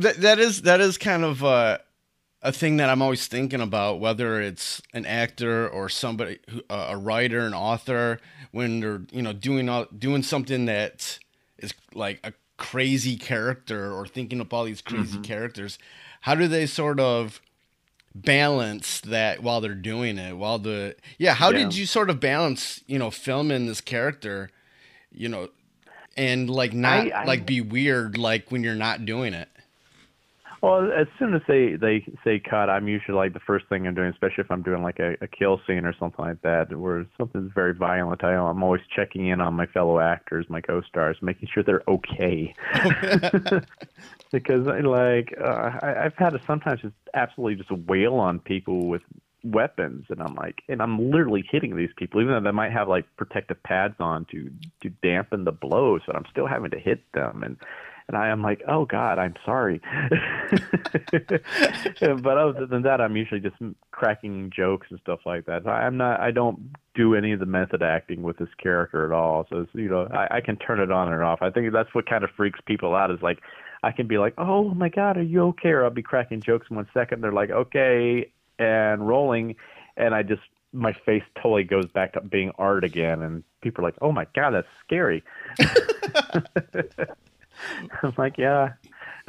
That, 0.00 0.20
that 0.20 0.38
is 0.38 0.62
that 0.62 0.80
is 0.80 0.96
kind 0.96 1.24
of 1.24 1.42
uh, 1.42 1.78
a 2.40 2.52
thing 2.52 2.76
that 2.76 2.88
i'm 2.88 3.02
always 3.02 3.26
thinking 3.26 3.60
about 3.60 3.98
whether 3.98 4.40
it's 4.40 4.80
an 4.94 5.04
actor 5.04 5.68
or 5.68 5.88
somebody 5.88 6.38
who, 6.48 6.62
uh, 6.70 6.90
a 6.90 6.96
writer 6.96 7.40
an 7.40 7.52
author 7.52 8.20
when 8.52 8.78
they're 8.78 9.02
you 9.10 9.22
know 9.22 9.32
doing 9.32 9.68
all, 9.68 9.86
doing 9.86 10.22
something 10.22 10.66
that 10.66 11.18
is 11.58 11.74
like 11.94 12.20
a 12.22 12.32
crazy 12.56 13.16
character 13.16 13.92
or 13.92 14.06
thinking 14.06 14.40
up 14.40 14.54
all 14.54 14.62
these 14.64 14.82
crazy 14.82 15.14
mm-hmm. 15.14 15.22
characters 15.22 15.80
how 16.20 16.36
do 16.36 16.46
they 16.46 16.64
sort 16.64 17.00
of 17.00 17.40
balance 18.22 19.00
that 19.02 19.42
while 19.42 19.60
they're 19.60 19.74
doing 19.74 20.18
it 20.18 20.36
while 20.36 20.58
the 20.58 20.94
yeah 21.18 21.34
how 21.34 21.50
yeah. 21.50 21.58
did 21.58 21.74
you 21.74 21.86
sort 21.86 22.10
of 22.10 22.20
balance 22.20 22.82
you 22.86 22.98
know 22.98 23.10
filming 23.10 23.66
this 23.66 23.80
character 23.80 24.50
you 25.12 25.28
know 25.28 25.48
and 26.16 26.50
like 26.50 26.72
not 26.72 27.06
I, 27.06 27.10
I, 27.10 27.24
like 27.24 27.46
be 27.46 27.60
weird 27.60 28.18
like 28.18 28.50
when 28.50 28.64
you're 28.64 28.74
not 28.74 29.04
doing 29.04 29.34
it 29.34 29.48
well 30.62 30.90
as 30.92 31.06
soon 31.18 31.34
as 31.34 31.42
they 31.48 31.74
they 31.74 32.04
say 32.24 32.38
cut 32.38 32.68
i'm 32.68 32.88
usually 32.88 33.16
like 33.16 33.32
the 33.32 33.40
first 33.40 33.66
thing 33.68 33.86
i'm 33.86 33.94
doing 33.94 34.10
especially 34.10 34.42
if 34.42 34.50
i'm 34.50 34.62
doing 34.62 34.82
like 34.82 34.98
a, 34.98 35.16
a 35.20 35.26
kill 35.26 35.60
scene 35.66 35.84
or 35.84 35.94
something 35.98 36.24
like 36.24 36.40
that 36.42 36.76
where 36.76 37.06
something's 37.16 37.52
very 37.54 37.74
violent 37.74 38.22
I, 38.24 38.34
i'm 38.34 38.62
always 38.62 38.82
checking 38.94 39.26
in 39.26 39.40
on 39.40 39.54
my 39.54 39.66
fellow 39.66 40.00
actors 40.00 40.46
my 40.48 40.60
co-stars 40.60 41.16
making 41.22 41.48
sure 41.52 41.62
they're 41.62 41.82
okay. 41.88 42.54
Because 44.30 44.66
like 44.66 45.34
uh, 45.42 45.78
I, 45.82 46.04
I've 46.04 46.16
had 46.16 46.30
to 46.30 46.40
sometimes 46.46 46.82
just 46.82 46.94
absolutely 47.14 47.56
just 47.56 47.70
wail 47.70 48.14
on 48.14 48.40
people 48.40 48.86
with 48.86 49.02
weapons 49.44 50.04
and 50.10 50.20
I'm 50.20 50.34
like 50.34 50.62
and 50.68 50.82
I'm 50.82 51.10
literally 51.10 51.44
hitting 51.50 51.76
these 51.76 51.90
people 51.96 52.20
even 52.20 52.34
though 52.34 52.40
they 52.40 52.54
might 52.54 52.72
have 52.72 52.88
like 52.88 53.06
protective 53.16 53.62
pads 53.62 53.94
on 54.00 54.26
to 54.32 54.50
to 54.82 54.90
dampen 55.02 55.44
the 55.44 55.52
blows 55.52 56.02
but 56.06 56.16
I'm 56.16 56.26
still 56.30 56.46
having 56.46 56.70
to 56.72 56.78
hit 56.78 57.00
them 57.14 57.42
and 57.42 57.56
and 58.08 58.16
I 58.16 58.28
am 58.28 58.42
like 58.42 58.62
oh 58.66 58.84
god 58.84 59.18
I'm 59.18 59.34
sorry 59.44 59.80
but 62.00 62.38
other 62.38 62.66
than 62.66 62.82
that 62.82 63.00
I'm 63.00 63.16
usually 63.16 63.40
just 63.40 63.56
cracking 63.90 64.50
jokes 64.54 64.88
and 64.90 64.98
stuff 65.00 65.20
like 65.26 65.46
that 65.46 65.66
I'm 65.66 65.96
not 65.96 66.20
I 66.20 66.30
don't 66.30 66.70
do 66.94 67.14
any 67.14 67.32
of 67.32 67.40
the 67.40 67.46
method 67.46 67.82
acting 67.82 68.22
with 68.22 68.38
this 68.38 68.48
character 68.60 69.04
at 69.04 69.12
all 69.12 69.46
so 69.50 69.60
it's, 69.60 69.74
you 69.74 69.88
know 69.88 70.08
I, 70.12 70.36
I 70.36 70.40
can 70.40 70.56
turn 70.56 70.80
it 70.80 70.90
on 70.90 71.12
and 71.12 71.22
off 71.22 71.42
I 71.42 71.50
think 71.50 71.72
that's 71.72 71.94
what 71.94 72.08
kind 72.08 72.24
of 72.24 72.30
freaks 72.36 72.60
people 72.66 72.94
out 72.94 73.10
is 73.10 73.22
like 73.22 73.38
I 73.82 73.92
can 73.92 74.06
be 74.06 74.18
like, 74.18 74.34
"Oh 74.38 74.74
my 74.74 74.88
God, 74.88 75.16
are 75.16 75.22
you 75.22 75.42
okay?" 75.48 75.70
Or 75.70 75.84
I'll 75.84 75.90
be 75.90 76.02
cracking 76.02 76.40
jokes 76.40 76.66
in 76.70 76.76
one 76.76 76.88
second. 76.92 77.22
They're 77.22 77.32
like, 77.32 77.50
"Okay," 77.50 78.30
and 78.58 79.06
rolling, 79.06 79.56
and 79.96 80.14
I 80.14 80.22
just 80.22 80.42
my 80.72 80.92
face 80.92 81.22
totally 81.36 81.64
goes 81.64 81.86
back 81.86 82.12
to 82.12 82.20
being 82.20 82.52
art 82.58 82.84
again, 82.84 83.22
and 83.22 83.44
people 83.60 83.84
are 83.84 83.88
like, 83.88 83.98
"Oh 84.00 84.12
my 84.12 84.26
God, 84.34 84.50
that's 84.50 84.68
scary." 84.84 85.22
I'm 88.02 88.14
like, 88.16 88.38
"Yeah." 88.38 88.72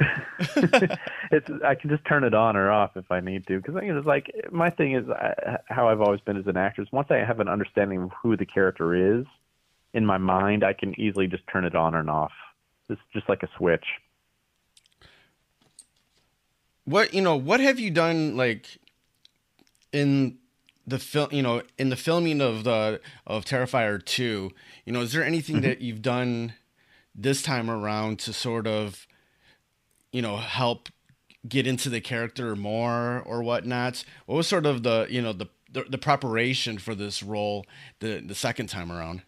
it's 0.00 1.50
I 1.62 1.74
can 1.74 1.90
just 1.90 2.04
turn 2.06 2.24
it 2.24 2.32
on 2.32 2.56
or 2.56 2.70
off 2.70 2.96
if 2.96 3.10
I 3.10 3.20
need 3.20 3.46
to 3.48 3.60
because 3.60 3.76
I 3.76 3.86
like 4.06 4.30
my 4.50 4.70
thing 4.70 4.94
is 4.94 5.08
I, 5.10 5.58
how 5.66 5.88
I've 5.88 6.00
always 6.00 6.22
been 6.22 6.38
as 6.38 6.46
an 6.46 6.56
actor. 6.56 6.82
Is 6.82 6.88
once 6.90 7.08
I 7.10 7.16
have 7.16 7.40
an 7.40 7.48
understanding 7.48 8.02
of 8.04 8.10
who 8.22 8.36
the 8.36 8.46
character 8.46 9.18
is 9.18 9.26
in 9.92 10.06
my 10.06 10.16
mind, 10.16 10.64
I 10.64 10.72
can 10.72 10.98
easily 10.98 11.26
just 11.26 11.42
turn 11.52 11.64
it 11.66 11.74
on 11.74 11.94
and 11.94 12.08
off. 12.08 12.32
It's 12.88 13.00
just 13.12 13.28
like 13.28 13.42
a 13.42 13.48
switch 13.58 13.84
what 16.90 17.14
you 17.14 17.20
know 17.20 17.36
what 17.36 17.60
have 17.60 17.78
you 17.78 17.90
done 17.90 18.36
like 18.36 18.78
in 19.92 20.36
the 20.86 20.98
film 20.98 21.28
you 21.30 21.42
know 21.42 21.62
in 21.78 21.88
the 21.88 21.96
filming 21.96 22.40
of 22.40 22.64
the 22.64 23.00
of 23.26 23.44
terrifier 23.44 24.04
2 24.04 24.50
you 24.84 24.92
know 24.92 25.00
is 25.00 25.12
there 25.12 25.24
anything 25.24 25.56
mm-hmm. 25.56 25.66
that 25.66 25.80
you've 25.80 26.02
done 26.02 26.54
this 27.22 27.42
time 27.42 27.70
around 27.70 28.18
to 28.20 28.32
sort 28.32 28.66
of 28.66 29.06
you 30.12 30.22
know 30.22 30.36
help 30.36 30.88
get 31.48 31.66
into 31.66 31.88
the 31.88 32.00
character 32.00 32.54
more 32.56 33.22
or 33.24 33.42
whatnot? 33.42 34.04
What 34.26 34.36
was 34.36 34.48
sort 34.48 34.66
of 34.66 34.82
the 34.82 35.06
you 35.10 35.22
know 35.22 35.32
the 35.32 35.46
the, 35.72 35.84
the 35.84 35.98
preparation 35.98 36.78
for 36.78 36.94
this 36.94 37.22
role 37.22 37.66
the 38.00 38.20
the 38.20 38.34
second 38.34 38.68
time 38.68 38.90
around 38.90 39.22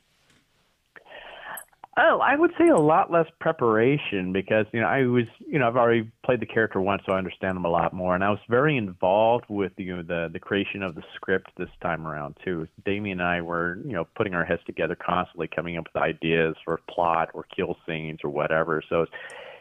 Oh, 1.99 2.21
I 2.23 2.37
would 2.37 2.53
say 2.59 2.69
a 2.69 2.77
lot 2.77 3.13
less 3.13 3.27
preparation 3.39 4.33
because 4.33 4.65
you 4.73 4.81
know 4.81 4.87
I 4.87 5.03
was 5.03 5.27
you 5.41 5.59
know 5.59 5.69
I've 5.69 5.77
already 5.77 6.11
played 6.25 6.41
the 6.41 6.47
character 6.47 6.81
once, 6.81 7.03
so 7.05 7.13
I 7.13 7.19
understand 7.19 7.55
them 7.55 7.67
a 7.67 7.71
lot 7.71 7.93
more, 7.93 8.15
and 8.15 8.25
I 8.25 8.31
was 8.31 8.39
very 8.49 8.79
involved 8.79 9.45
with 9.51 9.73
you 9.77 9.97
know, 9.97 10.03
the 10.03 10.31
the 10.33 10.39
creation 10.39 10.83
of 10.83 10.95
the 10.95 11.03
script 11.15 11.51
this 11.59 11.69
time 11.83 12.07
around 12.07 12.37
too. 12.43 12.67
Damien 12.87 13.21
and 13.21 13.29
I 13.29 13.43
were 13.43 13.79
you 13.85 13.93
know 13.93 14.07
putting 14.17 14.33
our 14.33 14.45
heads 14.45 14.63
together 14.65 14.97
constantly, 14.97 15.49
coming 15.49 15.77
up 15.77 15.85
with 15.93 16.03
ideas 16.03 16.57
for 16.65 16.81
plot 16.89 17.29
or 17.35 17.45
kill 17.55 17.77
scenes 17.87 18.21
or 18.25 18.31
whatever. 18.31 18.83
So 18.89 19.05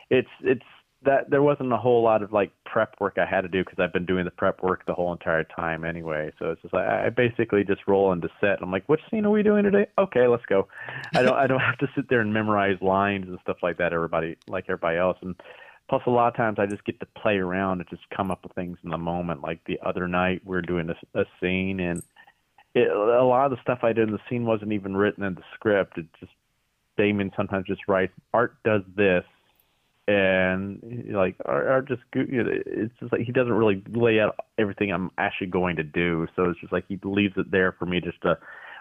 it's 0.09 0.29
it's 0.41 0.63
that 1.03 1.29
there 1.31 1.41
wasn't 1.41 1.73
a 1.73 1.77
whole 1.77 2.03
lot 2.03 2.21
of 2.21 2.31
like 2.31 2.51
prep 2.65 2.95
work 2.99 3.17
I 3.17 3.25
had 3.25 3.41
to 3.41 3.47
do 3.47 3.63
because 3.63 3.79
I've 3.79 3.93
been 3.93 4.05
doing 4.05 4.23
the 4.23 4.31
prep 4.31 4.61
work 4.61 4.85
the 4.85 4.93
whole 4.93 5.11
entire 5.11 5.43
time 5.43 5.83
anyway. 5.83 6.31
So 6.37 6.51
it's 6.51 6.61
just 6.61 6.73
like 6.73 6.87
I 6.87 7.09
basically 7.09 7.63
just 7.63 7.81
roll 7.87 8.11
into 8.11 8.29
set. 8.39 8.61
I'm 8.61 8.71
like, 8.71 8.87
which 8.87 9.01
scene 9.09 9.25
are 9.25 9.31
we 9.31 9.41
doing 9.41 9.63
today? 9.63 9.87
Okay, 9.97 10.27
let's 10.27 10.45
go. 10.45 10.67
I 11.15 11.23
don't 11.23 11.35
I 11.35 11.47
don't 11.47 11.59
have 11.59 11.79
to 11.79 11.87
sit 11.95 12.07
there 12.07 12.19
and 12.21 12.31
memorize 12.31 12.77
lines 12.81 13.27
and 13.27 13.39
stuff 13.41 13.57
like 13.63 13.77
that. 13.77 13.93
Everybody 13.93 14.37
like 14.47 14.65
everybody 14.69 14.97
else, 14.97 15.17
and 15.21 15.35
plus 15.89 16.03
a 16.05 16.11
lot 16.11 16.27
of 16.27 16.35
times 16.35 16.59
I 16.59 16.67
just 16.67 16.85
get 16.85 16.99
to 16.99 17.07
play 17.19 17.37
around 17.37 17.81
and 17.81 17.89
just 17.89 18.03
come 18.15 18.29
up 18.29 18.43
with 18.43 18.53
things 18.53 18.77
in 18.83 18.91
the 18.91 18.97
moment. 18.99 19.41
Like 19.41 19.61
the 19.65 19.79
other 19.83 20.07
night 20.07 20.43
we 20.45 20.55
are 20.55 20.61
doing 20.61 20.89
a, 20.89 21.19
a 21.19 21.25
scene 21.39 21.79
and. 21.79 22.03
It, 22.73 22.89
a 22.89 23.21
lot 23.25 23.43
of 23.43 23.51
the 23.51 23.61
stuff 23.61 23.79
I 23.83 23.91
did 23.91 24.07
in 24.07 24.13
the 24.13 24.21
scene 24.29 24.45
wasn't 24.45 24.71
even 24.71 24.95
written 24.95 25.25
in 25.25 25.35
the 25.35 25.43
script. 25.55 25.97
It 25.97 26.05
just 26.21 26.31
Damien 26.95 27.29
sometimes 27.35 27.65
just 27.67 27.81
writes, 27.89 28.13
"Art 28.33 28.55
does 28.63 28.81
this," 28.95 29.25
and 30.07 31.05
like 31.13 31.35
are, 31.45 31.81
just 31.81 32.01
you 32.15 32.43
know, 32.43 32.49
it's 32.65 32.93
just 32.99 33.11
like 33.11 33.21
he 33.21 33.31
doesn't 33.31 33.53
really 33.53 33.83
lay 33.89 34.19
out 34.19 34.35
everything 34.57 34.91
I'm 34.91 35.11
actually 35.17 35.47
going 35.47 35.75
to 35.77 35.83
do. 35.83 36.27
So 36.35 36.49
it's 36.49 36.59
just 36.59 36.73
like 36.73 36.85
he 36.87 36.99
leaves 37.03 37.35
it 37.37 37.51
there 37.51 37.73
for 37.73 37.85
me 37.85 38.01
just 38.01 38.21
to 38.23 38.37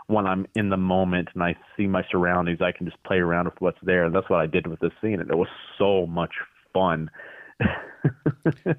when 0.07 0.27
I'm 0.27 0.47
in 0.57 0.71
the 0.71 0.77
moment 0.77 1.29
and 1.35 1.43
I 1.43 1.57
see 1.77 1.87
my 1.87 2.03
surroundings, 2.11 2.61
I 2.61 2.73
can 2.73 2.87
just 2.87 3.03
play 3.05 3.19
around 3.19 3.45
with 3.45 3.61
what's 3.61 3.79
there. 3.83 4.05
And 4.05 4.15
that's 4.15 4.29
what 4.29 4.41
I 4.41 4.47
did 4.47 4.67
with 4.67 4.81
this 4.81 4.93
scene, 5.01 5.21
and 5.21 5.31
it 5.31 5.37
was 5.37 5.49
so 5.79 6.07
much 6.07 6.33
fun. 6.73 7.11
so 7.63 8.75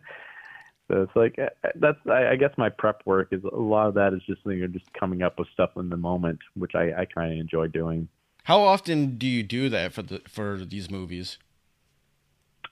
it's 0.90 1.16
like 1.16 1.38
uh, 1.40 1.70
that's 1.76 2.00
I, 2.10 2.30
I 2.32 2.36
guess 2.36 2.52
my 2.58 2.70
prep 2.70 3.02
work 3.06 3.30
is 3.32 3.44
a 3.44 3.56
lot 3.56 3.88
of 3.88 3.94
that 3.94 4.14
is 4.14 4.22
just 4.26 4.42
you 4.46 4.56
know 4.56 4.68
just 4.68 4.92
coming 4.94 5.22
up 5.22 5.40
with 5.40 5.48
stuff 5.54 5.72
in 5.78 5.90
the 5.90 5.98
moment, 5.98 6.40
which 6.56 6.74
I, 6.76 6.92
I 7.02 7.06
kind 7.06 7.34
of 7.34 7.40
enjoy 7.40 7.68
doing. 7.68 8.08
How 8.46 8.62
often 8.62 9.18
do 9.18 9.28
you 9.28 9.44
do 9.44 9.70
that 9.70 9.94
for 9.94 10.02
the 10.02 10.22
for 10.28 10.58
these 10.58 10.90
movies? 10.90 11.38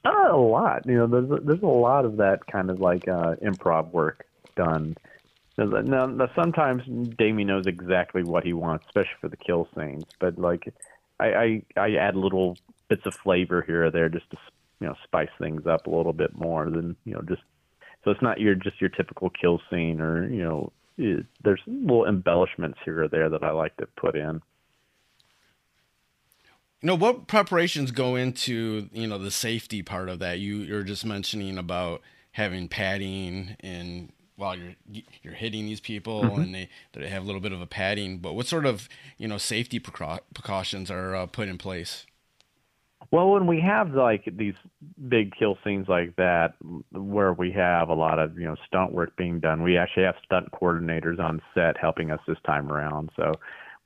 A 0.06 0.36
lot. 0.36 0.86
You 0.86 0.96
know, 0.96 1.08
there's 1.08 1.44
there's 1.44 1.62
a 1.62 1.68
lot 1.68 2.06
of 2.06 2.18
that 2.18 2.46
kind 2.48 2.70
of 2.70 2.80
like 2.80 3.08
uh, 3.08 3.36
improv 3.36 3.92
work 3.92 4.26
done. 4.56 4.96
Now, 5.58 6.06
now, 6.06 6.30
sometimes 6.36 6.84
Damien 7.18 7.50
knows 7.50 7.68
exactly 7.68 8.24
what 8.24 8.46
he 8.46 8.54
wants, 8.54 8.86
especially 8.88 9.18
for 9.20 9.28
the 9.28 9.36
kill 9.36 9.68
scenes. 9.76 10.06
But 10.20 10.38
like, 10.38 10.74
I, 11.20 11.26
I 11.26 11.64
I 11.76 11.96
add 11.96 12.16
little 12.16 12.58
bits 12.88 13.06
of 13.06 13.14
flavor 13.14 13.62
here 13.62 13.86
or 13.86 13.92
there 13.92 14.08
just 14.08 14.30
to 14.32 14.38
you 14.80 14.88
know 14.88 14.96
spice 15.04 15.30
things 15.38 15.68
up 15.68 15.86
a 15.86 15.90
little 15.90 16.14
bit 16.14 16.34
more 16.34 16.70
than 16.70 16.96
you 17.04 17.14
know 17.14 17.22
just. 17.28 17.42
So 18.06 18.12
it's 18.12 18.22
not 18.22 18.40
your 18.40 18.56
just 18.56 18.80
your 18.80 18.90
typical 18.90 19.30
kill 19.30 19.60
scene 19.70 20.00
or 20.00 20.30
you 20.30 20.44
know 20.44 20.72
it, 20.98 21.26
there's 21.44 21.62
little 21.68 22.06
embellishments 22.06 22.80
here 22.86 23.04
or 23.04 23.08
there 23.10 23.30
that 23.30 23.44
I 23.44 23.52
like 23.52 23.76
to 23.78 23.88
put 23.98 24.16
in 24.16 24.42
you 26.82 26.88
know 26.88 26.96
what 26.96 27.28
preparations 27.28 27.92
go 27.92 28.16
into 28.16 28.90
you 28.94 29.08
know 29.08 29.18
the 29.18 29.32
safety 29.32 29.82
part 29.82 30.10
of 30.10 30.20
that? 30.20 30.40
You 30.40 30.58
you're 30.58 30.84
just 30.84 31.06
mentioning 31.06 31.58
about 31.58 32.02
having 32.32 32.68
padding 32.68 33.56
and 33.60 34.12
while 34.38 34.56
you're 34.56 34.76
you're 35.22 35.34
hitting 35.34 35.66
these 35.66 35.82
people 35.82 36.24
mm-hmm. 36.24 36.42
and 36.42 36.56
they 36.56 36.70
they 36.94 37.10
have 37.10 37.24
a 37.24 37.26
little 37.26 37.42
bit 37.42 37.52
of 37.52 37.62
a 37.62 37.68
padding 37.68 38.20
but 38.20 38.34
what 38.34 38.48
sort 38.48 38.66
of 38.66 38.88
you 39.18 39.28
know 39.28 39.38
safety 39.38 39.80
precautions 39.80 40.90
are 40.90 41.16
uh, 41.16 41.26
put 41.26 41.50
in 41.50 41.58
place? 41.58 42.06
Well 43.12 43.32
when 43.32 43.46
we 43.48 43.60
have 43.60 43.94
like 43.94 44.24
these 44.38 44.54
big 45.10 45.34
kill 45.38 45.58
scenes 45.66 45.88
like 45.90 46.16
that 46.16 46.54
where 46.92 47.34
we 47.34 47.52
have 47.52 47.90
a 47.90 47.94
lot 47.94 48.20
of 48.20 48.40
you 48.40 48.46
know 48.46 48.56
stunt 48.66 48.94
work 48.94 49.18
being 49.18 49.42
done 49.42 49.64
we 49.64 49.78
actually 49.78 50.04
have 50.04 50.16
stunt 50.24 50.50
coordinators 50.52 51.20
on 51.20 51.42
set 51.54 51.76
helping 51.78 52.10
us 52.10 52.22
this 52.26 52.38
time 52.46 52.72
around. 52.72 53.10
So 53.18 53.34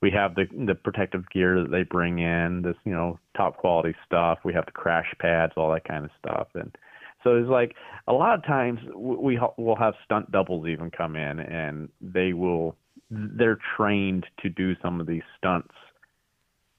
we 0.02 0.10
have 0.10 0.34
the 0.34 0.44
the 0.66 0.74
protective 0.74 1.28
gear 1.30 1.62
that 1.62 1.70
they 1.70 1.82
bring 1.82 2.18
in, 2.18 2.62
this 2.62 2.76
you 2.84 2.92
know 2.92 3.18
top 3.36 3.56
quality 3.56 3.94
stuff. 4.06 4.38
We 4.44 4.52
have 4.54 4.66
the 4.66 4.72
crash 4.72 5.14
pads, 5.18 5.54
all 5.56 5.72
that 5.72 5.84
kind 5.84 6.04
of 6.04 6.10
stuff, 6.18 6.48
and 6.54 6.76
so 7.24 7.36
it's 7.36 7.48
like 7.48 7.74
a 8.06 8.12
lot 8.12 8.34
of 8.34 8.44
times 8.44 8.80
we 8.94 9.38
will 9.56 9.76
have 9.76 9.94
stunt 10.04 10.30
doubles 10.30 10.68
even 10.68 10.90
come 10.90 11.16
in, 11.16 11.40
and 11.40 11.88
they 12.00 12.34
will 12.34 12.76
they're 13.10 13.58
trained 13.76 14.26
to 14.42 14.50
do 14.50 14.74
some 14.82 15.00
of 15.00 15.06
these 15.06 15.22
stunts, 15.38 15.74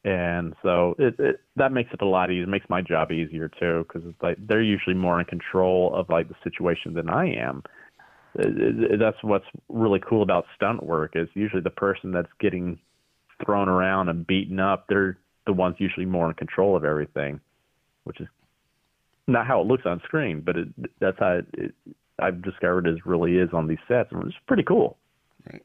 and 0.03 0.53
so 0.61 0.95
it, 0.99 1.19
it 1.19 1.41
that 1.55 1.71
makes 1.71 1.91
it 1.93 2.01
a 2.01 2.07
lot 2.07 2.29
easier. 2.29 2.43
It 2.43 2.49
makes 2.49 2.69
my 2.69 2.81
job 2.81 3.11
easier 3.11 3.49
too 3.49 3.85
because 3.87 4.07
it's 4.07 4.21
like 4.21 4.37
they're 4.47 4.61
usually 4.61 4.95
more 4.95 5.19
in 5.19 5.25
control 5.25 5.93
of 5.95 6.09
like 6.09 6.29
the 6.29 6.35
situation 6.43 6.93
than 6.93 7.09
I 7.09 7.33
am. 7.33 7.63
That's 8.35 9.17
what's 9.23 9.45
really 9.69 10.01
cool 10.07 10.21
about 10.21 10.45
stunt 10.55 10.83
work 10.83 11.13
is 11.15 11.29
usually 11.33 11.61
the 11.61 11.69
person 11.69 12.11
that's 12.11 12.31
getting 12.39 12.77
thrown 13.43 13.69
around 13.69 14.09
and 14.09 14.25
beaten 14.25 14.59
up, 14.59 14.87
they're 14.87 15.17
the 15.45 15.53
ones 15.53 15.75
usually 15.79 16.05
more 16.05 16.27
in 16.27 16.33
control 16.33 16.75
of 16.75 16.83
everything, 16.83 17.39
which 18.03 18.19
is 18.19 18.27
not 19.27 19.47
how 19.47 19.61
it 19.61 19.67
looks 19.67 19.85
on 19.85 20.01
screen, 20.05 20.41
but 20.41 20.57
it, 20.57 20.67
that's 20.99 21.19
how 21.19 21.33
it, 21.33 21.45
it, 21.53 21.75
I've 22.19 22.41
discovered 22.41 22.87
it 22.87 23.05
really 23.05 23.37
is 23.37 23.49
on 23.53 23.67
these 23.67 23.79
sets, 23.87 24.11
and 24.11 24.23
it's 24.23 24.35
pretty 24.47 24.63
cool. 24.63 24.97
Right. 25.51 25.63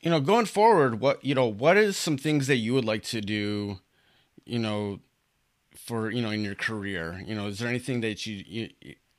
You 0.00 0.10
know, 0.10 0.20
going 0.20 0.46
forward, 0.46 1.00
what 1.00 1.24
you 1.24 1.34
know, 1.34 1.46
what 1.46 1.76
is 1.76 1.96
some 1.96 2.18
things 2.18 2.46
that 2.46 2.56
you 2.56 2.74
would 2.74 2.84
like 2.84 3.02
to 3.04 3.20
do? 3.20 3.80
You 4.44 4.58
know, 4.58 5.00
for 5.74 6.10
you 6.10 6.22
know, 6.22 6.30
in 6.30 6.42
your 6.42 6.54
career, 6.54 7.22
you 7.26 7.34
know, 7.34 7.46
is 7.46 7.58
there 7.58 7.68
anything 7.68 8.00
that 8.00 8.26
you 8.26 8.42
you, 8.46 8.70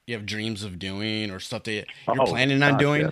you 0.05 0.15
have 0.15 0.25
dreams 0.25 0.63
of 0.63 0.77
doing 0.77 1.31
or 1.31 1.39
stuff 1.39 1.63
that 1.63 1.71
you're 1.71 1.85
oh, 2.21 2.25
planning 2.25 2.61
on 2.61 2.77
doing? 2.77 3.01
Yeah. 3.01 3.11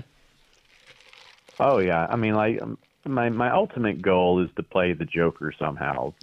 Oh 1.60 1.80
yeah, 1.80 2.08
I 2.10 2.16
mean, 2.16 2.36
like 2.36 2.62
um, 2.62 2.78
my 3.06 3.30
my 3.30 3.52
ultimate 3.52 4.02
goal 4.02 4.44
is 4.44 4.50
to 4.56 4.64
play 4.64 4.94
the 4.94 5.06
Joker 5.06 5.54
somehow. 5.58 6.14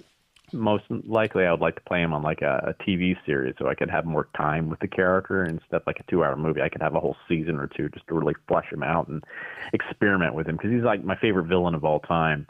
Most 0.53 0.83
likely, 0.89 1.45
I 1.45 1.51
would 1.51 1.61
like 1.61 1.75
to 1.75 1.81
play 1.81 2.01
him 2.01 2.13
on 2.13 2.23
like 2.23 2.41
a, 2.41 2.75
a 2.77 2.83
TV 2.83 3.15
series, 3.25 3.55
so 3.57 3.67
I 3.67 3.75
could 3.75 3.89
have 3.89 4.05
more 4.05 4.27
time 4.35 4.69
with 4.69 4.79
the 4.79 4.87
character 4.87 5.45
instead 5.45 5.77
of 5.77 5.83
like 5.87 6.01
a 6.01 6.11
two-hour 6.11 6.35
movie. 6.35 6.61
I 6.61 6.67
could 6.67 6.81
have 6.81 6.95
a 6.95 6.99
whole 6.99 7.15
season 7.29 7.55
or 7.55 7.67
two 7.67 7.87
just 7.89 8.05
to 8.07 8.15
really 8.15 8.35
flesh 8.49 8.65
him 8.69 8.83
out 8.83 9.07
and 9.07 9.23
experiment 9.71 10.35
with 10.35 10.47
him 10.47 10.57
because 10.57 10.71
he's 10.71 10.83
like 10.83 11.05
my 11.05 11.15
favorite 11.15 11.45
villain 11.45 11.73
of 11.73 11.85
all 11.85 12.01
time. 12.01 12.47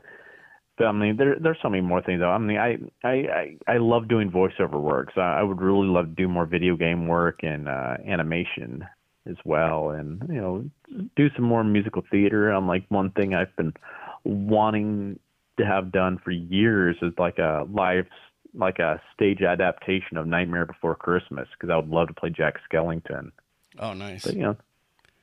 But 0.78 0.88
I 0.88 0.94
mean, 0.94 1.18
there 1.18 1.36
there's 1.40 1.60
so 1.62 1.70
many 1.70 1.82
more 1.82 2.02
things 2.02 2.22
though. 2.22 2.32
I 2.32 2.40
mean, 2.40 2.58
I 2.58 2.78
I 3.04 3.12
I, 3.12 3.58
I 3.68 3.78
love 3.78 4.08
doing 4.08 4.32
voiceover 4.32 4.82
work, 4.82 5.12
so 5.14 5.22
I 5.22 5.44
would 5.44 5.62
really 5.62 5.88
love 5.88 6.06
to 6.06 6.16
do 6.16 6.28
more 6.28 6.48
video 6.48 6.76
game 6.76 7.08
work 7.08 7.42
and 7.44 7.68
uh, 7.68 7.98
animation 8.08 8.86
as 9.30 9.36
well, 9.46 9.92
and 9.92 10.24
you 10.28 10.42
know, 10.42 10.70
do 11.16 11.30
some 11.36 11.46
more 11.46 11.64
musical 11.64 12.04
theater. 12.10 12.50
I'm 12.50 12.68
like 12.68 12.86
one 12.90 13.12
thing 13.12 13.36
I've 13.36 13.56
been 13.56 13.74
wanting 14.24 15.20
to 15.58 15.66
have 15.66 15.92
done 15.92 16.20
for 16.24 16.32
years 16.32 16.98
is 17.02 17.14
like 17.18 17.38
a 17.38 17.66
live 17.72 18.08
like 18.54 18.80
a 18.80 19.02
stage 19.14 19.42
adaptation 19.42 20.18
of 20.18 20.28
Nightmare 20.28 20.66
Before 20.66 20.96
Christmas 20.96 21.48
because 21.54 21.70
I 21.70 21.78
would 21.78 21.90
love 21.90 22.10
to 22.10 22.14
play 22.14 22.30
Jack 22.30 22.56
Skellington. 22.70 23.32
Oh, 23.80 23.94
nice. 23.94 24.26
But, 24.26 24.36
you 24.36 24.44
know, 24.44 24.58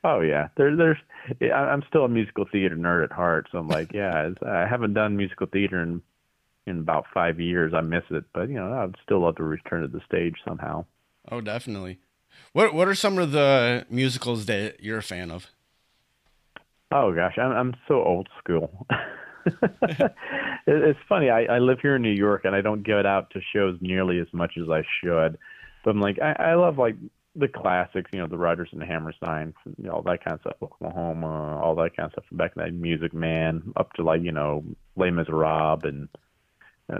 oh 0.03 0.21
yeah, 0.21 0.47
there, 0.57 0.75
there's. 0.75 0.97
I'm 1.41 1.83
still 1.87 2.05
a 2.05 2.09
musical 2.09 2.45
theater 2.51 2.75
nerd 2.75 3.03
at 3.03 3.11
heart, 3.11 3.47
so 3.51 3.59
I'm 3.59 3.67
like, 3.67 3.93
yeah, 3.93 4.31
I 4.45 4.65
haven't 4.67 4.93
done 4.93 5.17
musical 5.17 5.47
theater 5.47 5.81
in 5.81 6.01
in 6.65 6.79
about 6.79 7.05
five 7.13 7.39
years. 7.39 7.73
I 7.73 7.81
miss 7.81 8.03
it, 8.09 8.25
but 8.33 8.49
you 8.49 8.55
know, 8.55 8.73
I'd 8.73 8.95
still 9.03 9.21
love 9.21 9.35
to 9.37 9.43
return 9.43 9.81
to 9.81 9.87
the 9.87 10.01
stage 10.05 10.35
somehow. 10.47 10.85
Oh, 11.31 11.41
definitely. 11.41 11.99
What 12.53 12.73
What 12.73 12.87
are 12.87 12.95
some 12.95 13.17
of 13.17 13.31
the 13.31 13.85
musicals 13.89 14.45
that 14.47 14.81
you're 14.81 14.99
a 14.99 15.03
fan 15.03 15.31
of? 15.31 15.47
Oh 16.91 17.13
gosh, 17.13 17.37
I'm 17.37 17.51
I'm 17.51 17.73
so 17.87 18.03
old 18.03 18.29
school. 18.39 18.87
it's 20.67 20.99
funny. 21.07 21.29
I, 21.29 21.43
I 21.43 21.59
live 21.59 21.79
here 21.81 21.95
in 21.95 22.01
New 22.01 22.13
York, 22.13 22.45
and 22.45 22.55
I 22.55 22.61
don't 22.61 22.83
get 22.83 23.05
out 23.05 23.29
to 23.31 23.41
shows 23.53 23.77
nearly 23.79 24.19
as 24.19 24.27
much 24.33 24.53
as 24.61 24.69
I 24.69 24.81
should. 25.01 25.37
But 25.83 25.91
I'm 25.91 26.01
like, 26.01 26.19
I, 26.19 26.33
I 26.39 26.55
love 26.55 26.77
like 26.77 26.95
the 27.35 27.47
classics, 27.47 28.09
you 28.11 28.19
know, 28.19 28.27
the 28.27 28.37
Rodgers 28.37 28.69
and 28.71 28.81
the 28.81 28.85
Hammerstein, 28.85 29.53
you 29.77 29.85
know, 29.85 29.91
all 29.91 30.01
that 30.01 30.23
kind 30.23 30.33
of 30.33 30.41
stuff, 30.41 30.55
Oklahoma, 30.61 31.61
all 31.61 31.75
that 31.75 31.95
kind 31.95 32.07
of 32.07 32.11
stuff 32.13 32.25
from 32.27 32.37
back 32.37 32.53
in 32.57 32.63
the 32.63 32.71
Music 32.71 33.13
Man, 33.13 33.71
up 33.77 33.93
to 33.93 34.03
like 34.03 34.21
you 34.23 34.31
know 34.31 34.63
Les 34.95 35.11
Miserables 35.11 35.83
and 35.83 36.09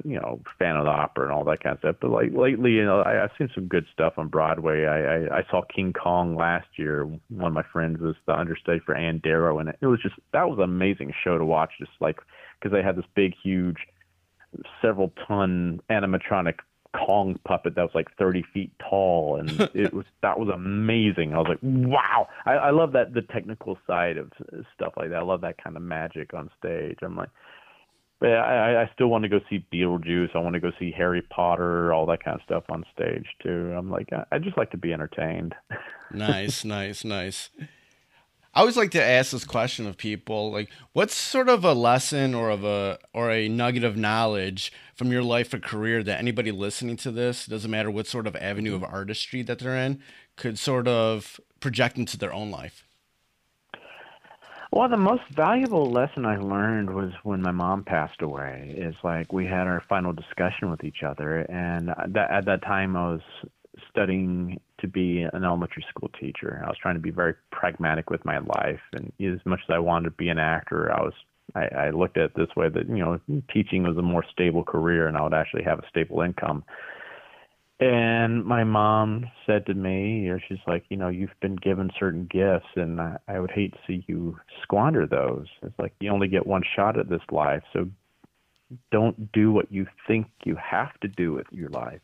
you 0.04 0.20
know, 0.20 0.42
Phantom 0.58 0.82
of 0.82 0.86
the 0.86 0.92
Opera 0.92 1.26
and 1.26 1.34
all 1.34 1.44
that 1.46 1.64
kind 1.64 1.74
of 1.74 1.80
stuff. 1.80 1.96
But 2.02 2.12
like 2.12 2.34
lately, 2.34 2.72
you 2.72 2.86
know, 2.86 3.02
I, 3.02 3.24
I've 3.24 3.32
seen 3.38 3.50
some 3.54 3.68
good 3.68 3.86
stuff 3.92 4.14
on 4.18 4.28
Broadway. 4.28 4.86
I, 4.86 5.16
I 5.16 5.40
I 5.40 5.44
saw 5.50 5.62
King 5.64 5.94
Kong 5.94 6.36
last 6.36 6.68
year. 6.76 7.06
One 7.30 7.48
of 7.48 7.54
my 7.54 7.64
friends 7.72 8.00
was 8.00 8.16
the 8.26 8.38
understudy 8.38 8.80
for 8.86 8.96
Ann 8.96 9.20
Darrow, 9.24 9.60
and 9.60 9.70
it, 9.70 9.78
it 9.82 9.88
was 9.88 10.02
just 10.02 10.16
that 10.34 10.50
was 10.50 10.58
an 10.58 10.66
amazing 10.66 11.14
show 11.24 11.38
to 11.38 11.46
watch. 11.46 11.72
Just 11.80 11.92
like 12.00 12.20
because 12.60 12.74
they 12.74 12.84
had 12.84 12.96
this 12.96 13.06
big, 13.16 13.34
huge, 13.42 13.78
several 14.82 15.12
ton 15.28 15.82
animatronic 15.90 16.56
Kong 16.96 17.40
puppet 17.46 17.76
that 17.76 17.84
was 17.84 17.92
like 17.94 18.08
30 18.18 18.44
feet 18.54 18.72
tall, 18.90 19.38
and 19.40 19.50
it 19.74 19.94
was 19.94 20.06
that 20.22 20.40
was 20.40 20.50
amazing. 20.50 21.34
I 21.34 21.38
was 21.38 21.48
like, 21.50 21.60
wow! 21.62 22.28
I, 22.46 22.54
I 22.54 22.70
love 22.72 22.94
that 22.94 23.14
the 23.14 23.22
technical 23.22 23.78
side 23.86 24.18
of 24.18 24.32
uh, 24.42 24.62
stuff 24.76 24.94
like 24.98 25.10
that. 25.10 25.18
I 25.18 25.22
love 25.22 25.42
that 25.42 25.64
kind 25.64 25.76
of 25.76 25.84
magic 25.84 26.34
on 26.34 26.50
stage. 26.58 26.98
I'm 27.04 27.16
like, 27.16 27.30
but 28.20 28.32
I, 28.32 28.84
I 28.84 28.92
still 28.94 29.08
want 29.08 29.24
to 29.24 29.30
go 29.30 29.40
see 29.50 29.66
Beetlejuice. 29.72 30.36
I 30.36 30.40
want 30.40 30.54
to 30.54 30.60
go 30.60 30.72
see 30.78 30.92
Harry 30.92 31.22
Potter, 31.22 31.94
all 31.94 32.06
that 32.08 32.24
kind 32.24 32.36
of 32.36 32.44
stuff 32.44 32.64
on 32.70 32.86
stage 32.94 33.28
too. 33.42 33.74
I'm 33.78 33.90
like, 33.90 34.12
I, 34.12 34.26
I 34.32 34.40
just 34.40 34.58
like 34.58 34.72
to 34.72 34.78
be 34.78 34.92
entertained. 34.92 35.56
nice, 36.14 36.66
nice, 36.66 37.04
nice. 37.06 37.50
I 38.54 38.62
always 38.62 38.78
like 38.78 38.92
to 38.92 39.04
ask 39.04 39.32
this 39.32 39.46
question 39.46 39.86
of 39.86 39.96
people, 39.96 40.52
like, 40.52 40.70
what's 40.92 41.14
sort 41.14 41.50
of 41.50 41.64
a 41.64 41.74
lesson 41.74 42.34
or 42.34 42.50
of 42.50 42.64
a 42.64 42.98
or 43.14 43.32
a 43.32 43.48
nugget 43.48 43.84
of 43.84 43.96
knowledge 43.96 44.74
from 44.96 45.12
your 45.12 45.24
life 45.24 45.54
or 45.54 45.60
career 45.60 46.04
that 46.04 46.20
anybody 46.20 46.52
listening 46.52 46.98
to 46.98 47.12
this 47.12 47.46
doesn't 47.46 47.72
matter 47.72 47.92
what 47.92 48.08
sort 48.08 48.28
of 48.28 48.36
avenue 48.36 48.76
of 48.76 48.82
mm-hmm. 48.82 48.94
artistry 48.94 49.44
that 49.44 49.60
they're 49.60 49.78
in 49.78 50.02
could 50.36 50.58
sort 50.58 50.88
of 50.88 51.40
project 51.60 51.98
into 51.98 52.18
their 52.18 52.34
own 52.34 52.50
life. 52.50 52.84
Well, 54.72 54.88
the 54.88 54.98
most 54.98 55.24
valuable 55.36 55.92
lesson 55.92 56.26
I 56.26 56.38
learned 56.38 56.94
was 56.94 57.12
when 57.24 57.42
my 57.42 57.52
mom 57.52 57.84
passed 57.84 58.22
away. 58.22 58.76
Is 58.78 58.96
like 59.04 59.34
we 59.34 59.46
had 59.46 59.66
our 59.66 59.84
final 59.90 60.14
discussion 60.14 60.70
with 60.70 60.84
each 60.84 61.02
other, 61.04 61.40
and 61.40 61.90
that, 61.90 62.30
at 62.30 62.46
that 62.46 62.62
time 62.62 62.96
I 62.96 63.14
was 63.14 63.22
studying 63.90 64.60
to 64.80 64.88
be 64.88 65.22
an 65.22 65.44
elementary 65.44 65.84
school 65.90 66.10
teacher. 66.20 66.62
I 66.64 66.68
was 66.68 66.78
trying 66.80 66.96
to 66.96 67.02
be 67.02 67.10
very 67.10 67.34
pragmatic 67.52 68.12
with 68.12 68.24
my 68.26 68.38
life, 68.38 68.80
and 68.94 69.12
as 69.20 69.44
much 69.46 69.62
as 69.68 69.74
I 69.74 69.80
wanted 69.80 70.12
to 70.12 70.16
be 70.16 70.30
an 70.30 70.38
actor, 70.38 70.92
I 70.94 71.02
was 71.02 71.14
I, 71.56 71.66
I 71.88 71.90
looked 71.90 72.18
at 72.18 72.26
it 72.26 72.36
this 72.36 72.56
way 72.56 72.70
that 72.70 72.88
you 72.88 73.00
know 73.00 73.20
teaching 73.52 73.84
was 73.84 73.98
a 73.98 74.04
more 74.04 74.24
stable 74.32 74.64
career, 74.64 75.08
and 75.08 75.18
I 75.18 75.24
would 75.24 75.34
actually 75.34 75.64
have 75.64 75.80
a 75.80 75.88
stable 75.90 76.22
income. 76.22 76.64
And 77.80 78.44
my 78.44 78.66
mom 78.66 79.32
said 79.46 79.66
to 79.68 79.74
me, 79.74 80.28
or 80.28 80.42
she's 80.48 80.60
like, 80.68 80.84
you 80.90 80.98
know, 80.98 81.08
you've 81.08 81.40
been 81.42 81.56
given 81.56 81.90
certain 81.98 82.28
gifts, 82.30 82.68
and 82.76 83.00
I, 83.00 83.18
I 83.28 83.40
would 83.40 83.52
hate 83.52 83.72
to 83.72 83.80
see 83.88 84.04
you 84.08 84.38
squander 84.62 85.08
those. 85.08 85.46
It's 85.64 85.80
like 85.80 85.94
you 86.02 86.12
only 86.12 86.28
get 86.28 86.46
one 86.46 86.64
shot 86.76 87.00
at 87.00 87.10
this 87.10 87.22
life, 87.32 87.64
so 87.72 87.88
don't 88.92 89.32
do 89.32 89.54
what 89.54 89.72
you 89.72 89.88
think 90.08 90.28
you 90.44 90.58
have 90.58 91.00
to 91.00 91.08
do 91.08 91.32
with 91.32 91.48
your 91.52 91.70
life. 91.70 92.02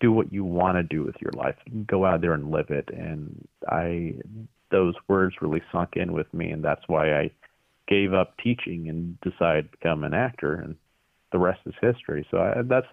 Do 0.00 0.10
what 0.10 0.32
you 0.32 0.44
want 0.44 0.76
to 0.78 0.82
do 0.82 1.04
with 1.04 1.14
your 1.20 1.32
life. 1.32 1.54
Go 1.86 2.04
out 2.04 2.20
there 2.20 2.34
and 2.34 2.50
live 2.50 2.70
it. 2.70 2.88
And 2.92 3.46
I, 3.68 4.14
those 4.72 4.94
words 5.06 5.36
really 5.40 5.62
sunk 5.70 5.90
in 5.94 6.12
with 6.12 6.32
me, 6.34 6.50
and 6.50 6.64
that's 6.64 6.82
why 6.88 7.14
I 7.14 7.30
gave 7.86 8.12
up 8.12 8.36
teaching 8.42 8.88
and 8.88 9.18
decided 9.20 9.70
to 9.70 9.78
become 9.78 10.02
an 10.02 10.12
actor, 10.12 10.54
and 10.54 10.74
the 11.30 11.38
rest 11.38 11.60
is 11.66 11.74
history. 11.80 12.26
So 12.32 12.38
I, 12.38 12.62
that's 12.62 12.88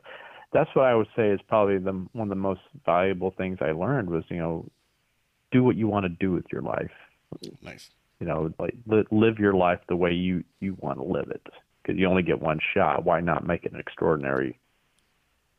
that's 0.53 0.69
what 0.75 0.85
I 0.85 0.95
would 0.95 1.07
say 1.15 1.29
is 1.29 1.39
probably 1.47 1.77
the 1.77 1.93
one 2.13 2.23
of 2.27 2.29
the 2.29 2.35
most 2.35 2.61
valuable 2.85 3.31
things 3.31 3.59
I 3.61 3.71
learned 3.71 4.09
was 4.09 4.23
you 4.29 4.37
know 4.37 4.65
do 5.51 5.63
what 5.63 5.75
you 5.75 5.87
want 5.87 6.03
to 6.05 6.09
do 6.09 6.31
with 6.31 6.45
your 6.51 6.61
life. 6.61 6.91
Nice. 7.61 7.89
You 8.19 8.27
know, 8.27 8.53
like 8.59 8.75
li- 8.85 9.05
live 9.11 9.39
your 9.39 9.53
life 9.53 9.79
the 9.87 9.95
way 9.95 10.11
you 10.13 10.43
you 10.59 10.77
want 10.79 10.99
to 10.99 11.03
live 11.03 11.29
it 11.29 11.45
because 11.81 11.99
you 11.99 12.05
only 12.07 12.23
get 12.23 12.41
one 12.41 12.59
shot. 12.73 13.03
Why 13.03 13.19
not 13.19 13.45
make 13.47 13.65
it 13.65 13.71
an 13.73 13.79
extraordinary? 13.79 14.59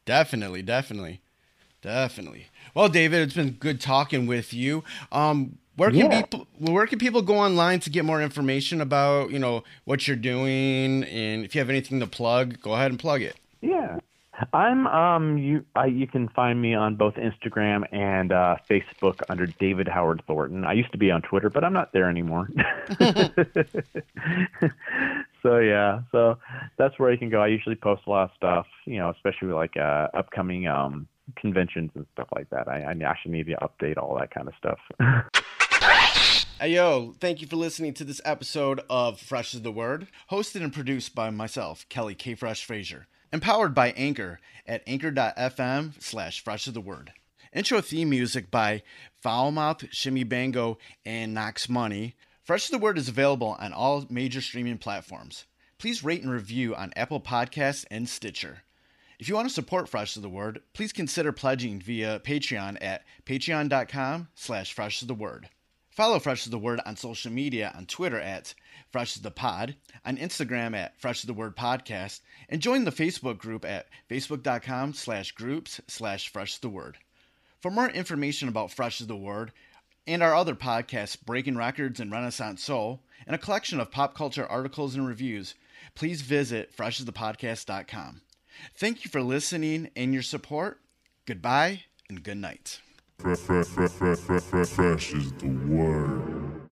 Definitely, 0.04 0.62
definitely, 0.62 1.20
definitely. 1.80 2.46
Well, 2.74 2.88
David, 2.88 3.20
it's 3.22 3.34
been 3.34 3.52
good 3.52 3.80
talking 3.80 4.26
with 4.26 4.52
you. 4.52 4.82
Um, 5.12 5.58
where 5.76 5.90
can 5.90 6.10
Yeah. 6.10 6.22
people 6.22 6.46
where 6.58 6.86
can 6.86 6.98
people 6.98 7.22
go 7.22 7.36
online 7.38 7.80
to 7.80 7.90
get 7.90 8.04
more 8.04 8.20
information 8.20 8.80
about 8.80 9.30
you 9.30 9.38
know 9.38 9.64
what 9.84 10.06
you're 10.06 10.16
doing 10.16 11.04
and 11.04 11.44
if 11.44 11.54
you 11.54 11.60
have 11.60 11.70
anything 11.70 12.00
to 12.00 12.06
plug, 12.06 12.60
go 12.60 12.74
ahead 12.74 12.90
and 12.90 13.00
plug 13.00 13.22
it. 13.22 13.36
Yeah. 13.60 13.98
I'm 14.52 14.86
um 14.86 15.38
you 15.38 15.64
I 15.74 15.86
you 15.86 16.06
can 16.06 16.28
find 16.28 16.60
me 16.60 16.74
on 16.74 16.96
both 16.96 17.14
Instagram 17.14 17.84
and 17.92 18.32
uh 18.32 18.56
Facebook 18.68 19.20
under 19.28 19.46
David 19.46 19.88
Howard 19.88 20.22
Thornton. 20.26 20.64
I 20.64 20.72
used 20.72 20.92
to 20.92 20.98
be 20.98 21.10
on 21.10 21.22
Twitter, 21.22 21.50
but 21.50 21.64
I'm 21.64 21.72
not 21.72 21.92
there 21.92 22.08
anymore. 22.08 22.48
so 25.42 25.58
yeah, 25.58 26.02
so 26.10 26.38
that's 26.78 26.98
where 26.98 27.12
you 27.12 27.18
can 27.18 27.30
go. 27.30 27.40
I 27.42 27.48
usually 27.48 27.76
post 27.76 28.02
a 28.06 28.10
lot 28.10 28.30
of 28.30 28.30
stuff, 28.36 28.66
you 28.84 28.98
know, 28.98 29.10
especially 29.10 29.48
like 29.48 29.76
uh 29.76 30.08
upcoming 30.14 30.66
um 30.66 31.06
conventions 31.36 31.90
and 31.94 32.06
stuff 32.12 32.28
like 32.34 32.50
that. 32.50 32.68
I, 32.68 32.82
I 32.82 32.94
actually 33.04 33.32
need 33.32 33.46
to 33.46 33.56
update 33.56 33.96
all 33.96 34.18
that 34.18 34.30
kind 34.30 34.48
of 34.48 34.54
stuff. 34.58 34.78
Hey 36.62 36.74
yo, 36.74 37.12
thank 37.18 37.40
you 37.40 37.48
for 37.48 37.56
listening 37.56 37.92
to 37.94 38.04
this 38.04 38.20
episode 38.24 38.82
of 38.88 39.18
Fresh 39.18 39.52
is 39.52 39.62
the 39.62 39.72
Word, 39.72 40.06
hosted 40.30 40.62
and 40.62 40.72
produced 40.72 41.12
by 41.12 41.28
myself, 41.30 41.84
Kelly 41.88 42.14
K. 42.14 42.36
Fresh 42.36 42.64
Frazier, 42.64 43.08
empowered 43.32 43.74
by 43.74 43.92
Anchor 43.92 44.40
at 44.66 44.82
anchor.fm 44.86 46.00
slash 46.02 46.42
fresh 46.42 46.66
is 46.66 46.74
the 46.74 46.80
word. 46.80 47.12
Intro 47.52 47.80
theme 47.80 48.10
music 48.10 48.50
by 48.50 48.82
Foulmouth, 49.22 49.86
Shimmy 49.90 50.24
Bango, 50.24 50.78
and 51.04 51.34
Knox 51.34 51.68
Money. 51.68 52.14
Fresh 52.42 52.64
is 52.64 52.70
the 52.70 52.78
Word 52.78 52.98
is 52.98 53.08
available 53.08 53.56
on 53.60 53.72
all 53.72 54.06
major 54.08 54.40
streaming 54.40 54.78
platforms. 54.78 55.44
Please 55.78 56.02
rate 56.02 56.22
and 56.22 56.32
review 56.32 56.74
on 56.74 56.92
Apple 56.96 57.20
Podcasts 57.20 57.84
and 57.90 58.08
Stitcher. 58.08 58.62
If 59.18 59.28
you 59.28 59.34
want 59.34 59.48
to 59.48 59.54
support 59.54 59.88
Fresh 59.88 60.16
is 60.16 60.22
the 60.22 60.28
Word, 60.28 60.62
please 60.72 60.92
consider 60.92 61.30
pledging 61.30 61.78
via 61.78 62.20
Patreon 62.20 62.78
at 62.80 63.02
patreon.com 63.26 64.28
slash 64.34 64.72
fresh 64.72 65.02
is 65.02 65.08
the 65.08 65.14
word. 65.14 65.48
Follow 65.92 66.18
Fresh 66.18 66.46
is 66.46 66.50
the 66.50 66.58
Word 66.58 66.80
on 66.86 66.96
social 66.96 67.30
media 67.30 67.70
on 67.76 67.84
Twitter 67.84 68.18
at 68.18 68.54
Fresh 68.90 69.16
is 69.16 69.22
the 69.22 69.30
Pod, 69.30 69.76
on 70.06 70.16
Instagram 70.16 70.74
at 70.74 70.98
Fresh 70.98 71.18
is 71.18 71.26
the 71.26 71.34
Word 71.34 71.54
Podcast, 71.54 72.20
and 72.48 72.62
join 72.62 72.84
the 72.84 72.90
Facebook 72.90 73.36
group 73.36 73.62
at 73.62 73.88
facebook.com 74.10 74.94
slash 74.94 75.32
groups 75.32 75.82
slash 75.88 76.30
Fresh 76.30 76.54
is 76.54 76.58
the 76.60 76.70
Word. 76.70 76.96
For 77.60 77.70
more 77.70 77.90
information 77.90 78.48
about 78.48 78.72
Fresh 78.72 79.02
is 79.02 79.06
the 79.06 79.16
Word 79.16 79.52
and 80.06 80.22
our 80.22 80.34
other 80.34 80.54
podcasts, 80.54 81.22
Breaking 81.22 81.58
Records 81.58 82.00
and 82.00 82.10
Renaissance 82.10 82.64
Soul, 82.64 83.02
and 83.26 83.34
a 83.34 83.38
collection 83.38 83.78
of 83.78 83.90
pop 83.90 84.14
culture 84.14 84.46
articles 84.46 84.94
and 84.94 85.06
reviews, 85.06 85.54
please 85.94 86.22
visit 86.22 86.74
freshesthepodcast.com. 86.74 88.22
Thank 88.74 89.04
you 89.04 89.10
for 89.10 89.22
listening 89.22 89.90
and 89.94 90.14
your 90.14 90.22
support. 90.22 90.80
Goodbye 91.26 91.82
and 92.08 92.22
good 92.22 92.38
night. 92.38 92.80
Fresh, 93.22 93.38
fresh, 93.38 93.66
fresh, 93.68 93.92
fresh, 93.92 94.18
fresh, 94.42 94.68
fresh 94.68 95.14
is 95.14 95.32
the 95.34 95.48
word. 95.48 96.41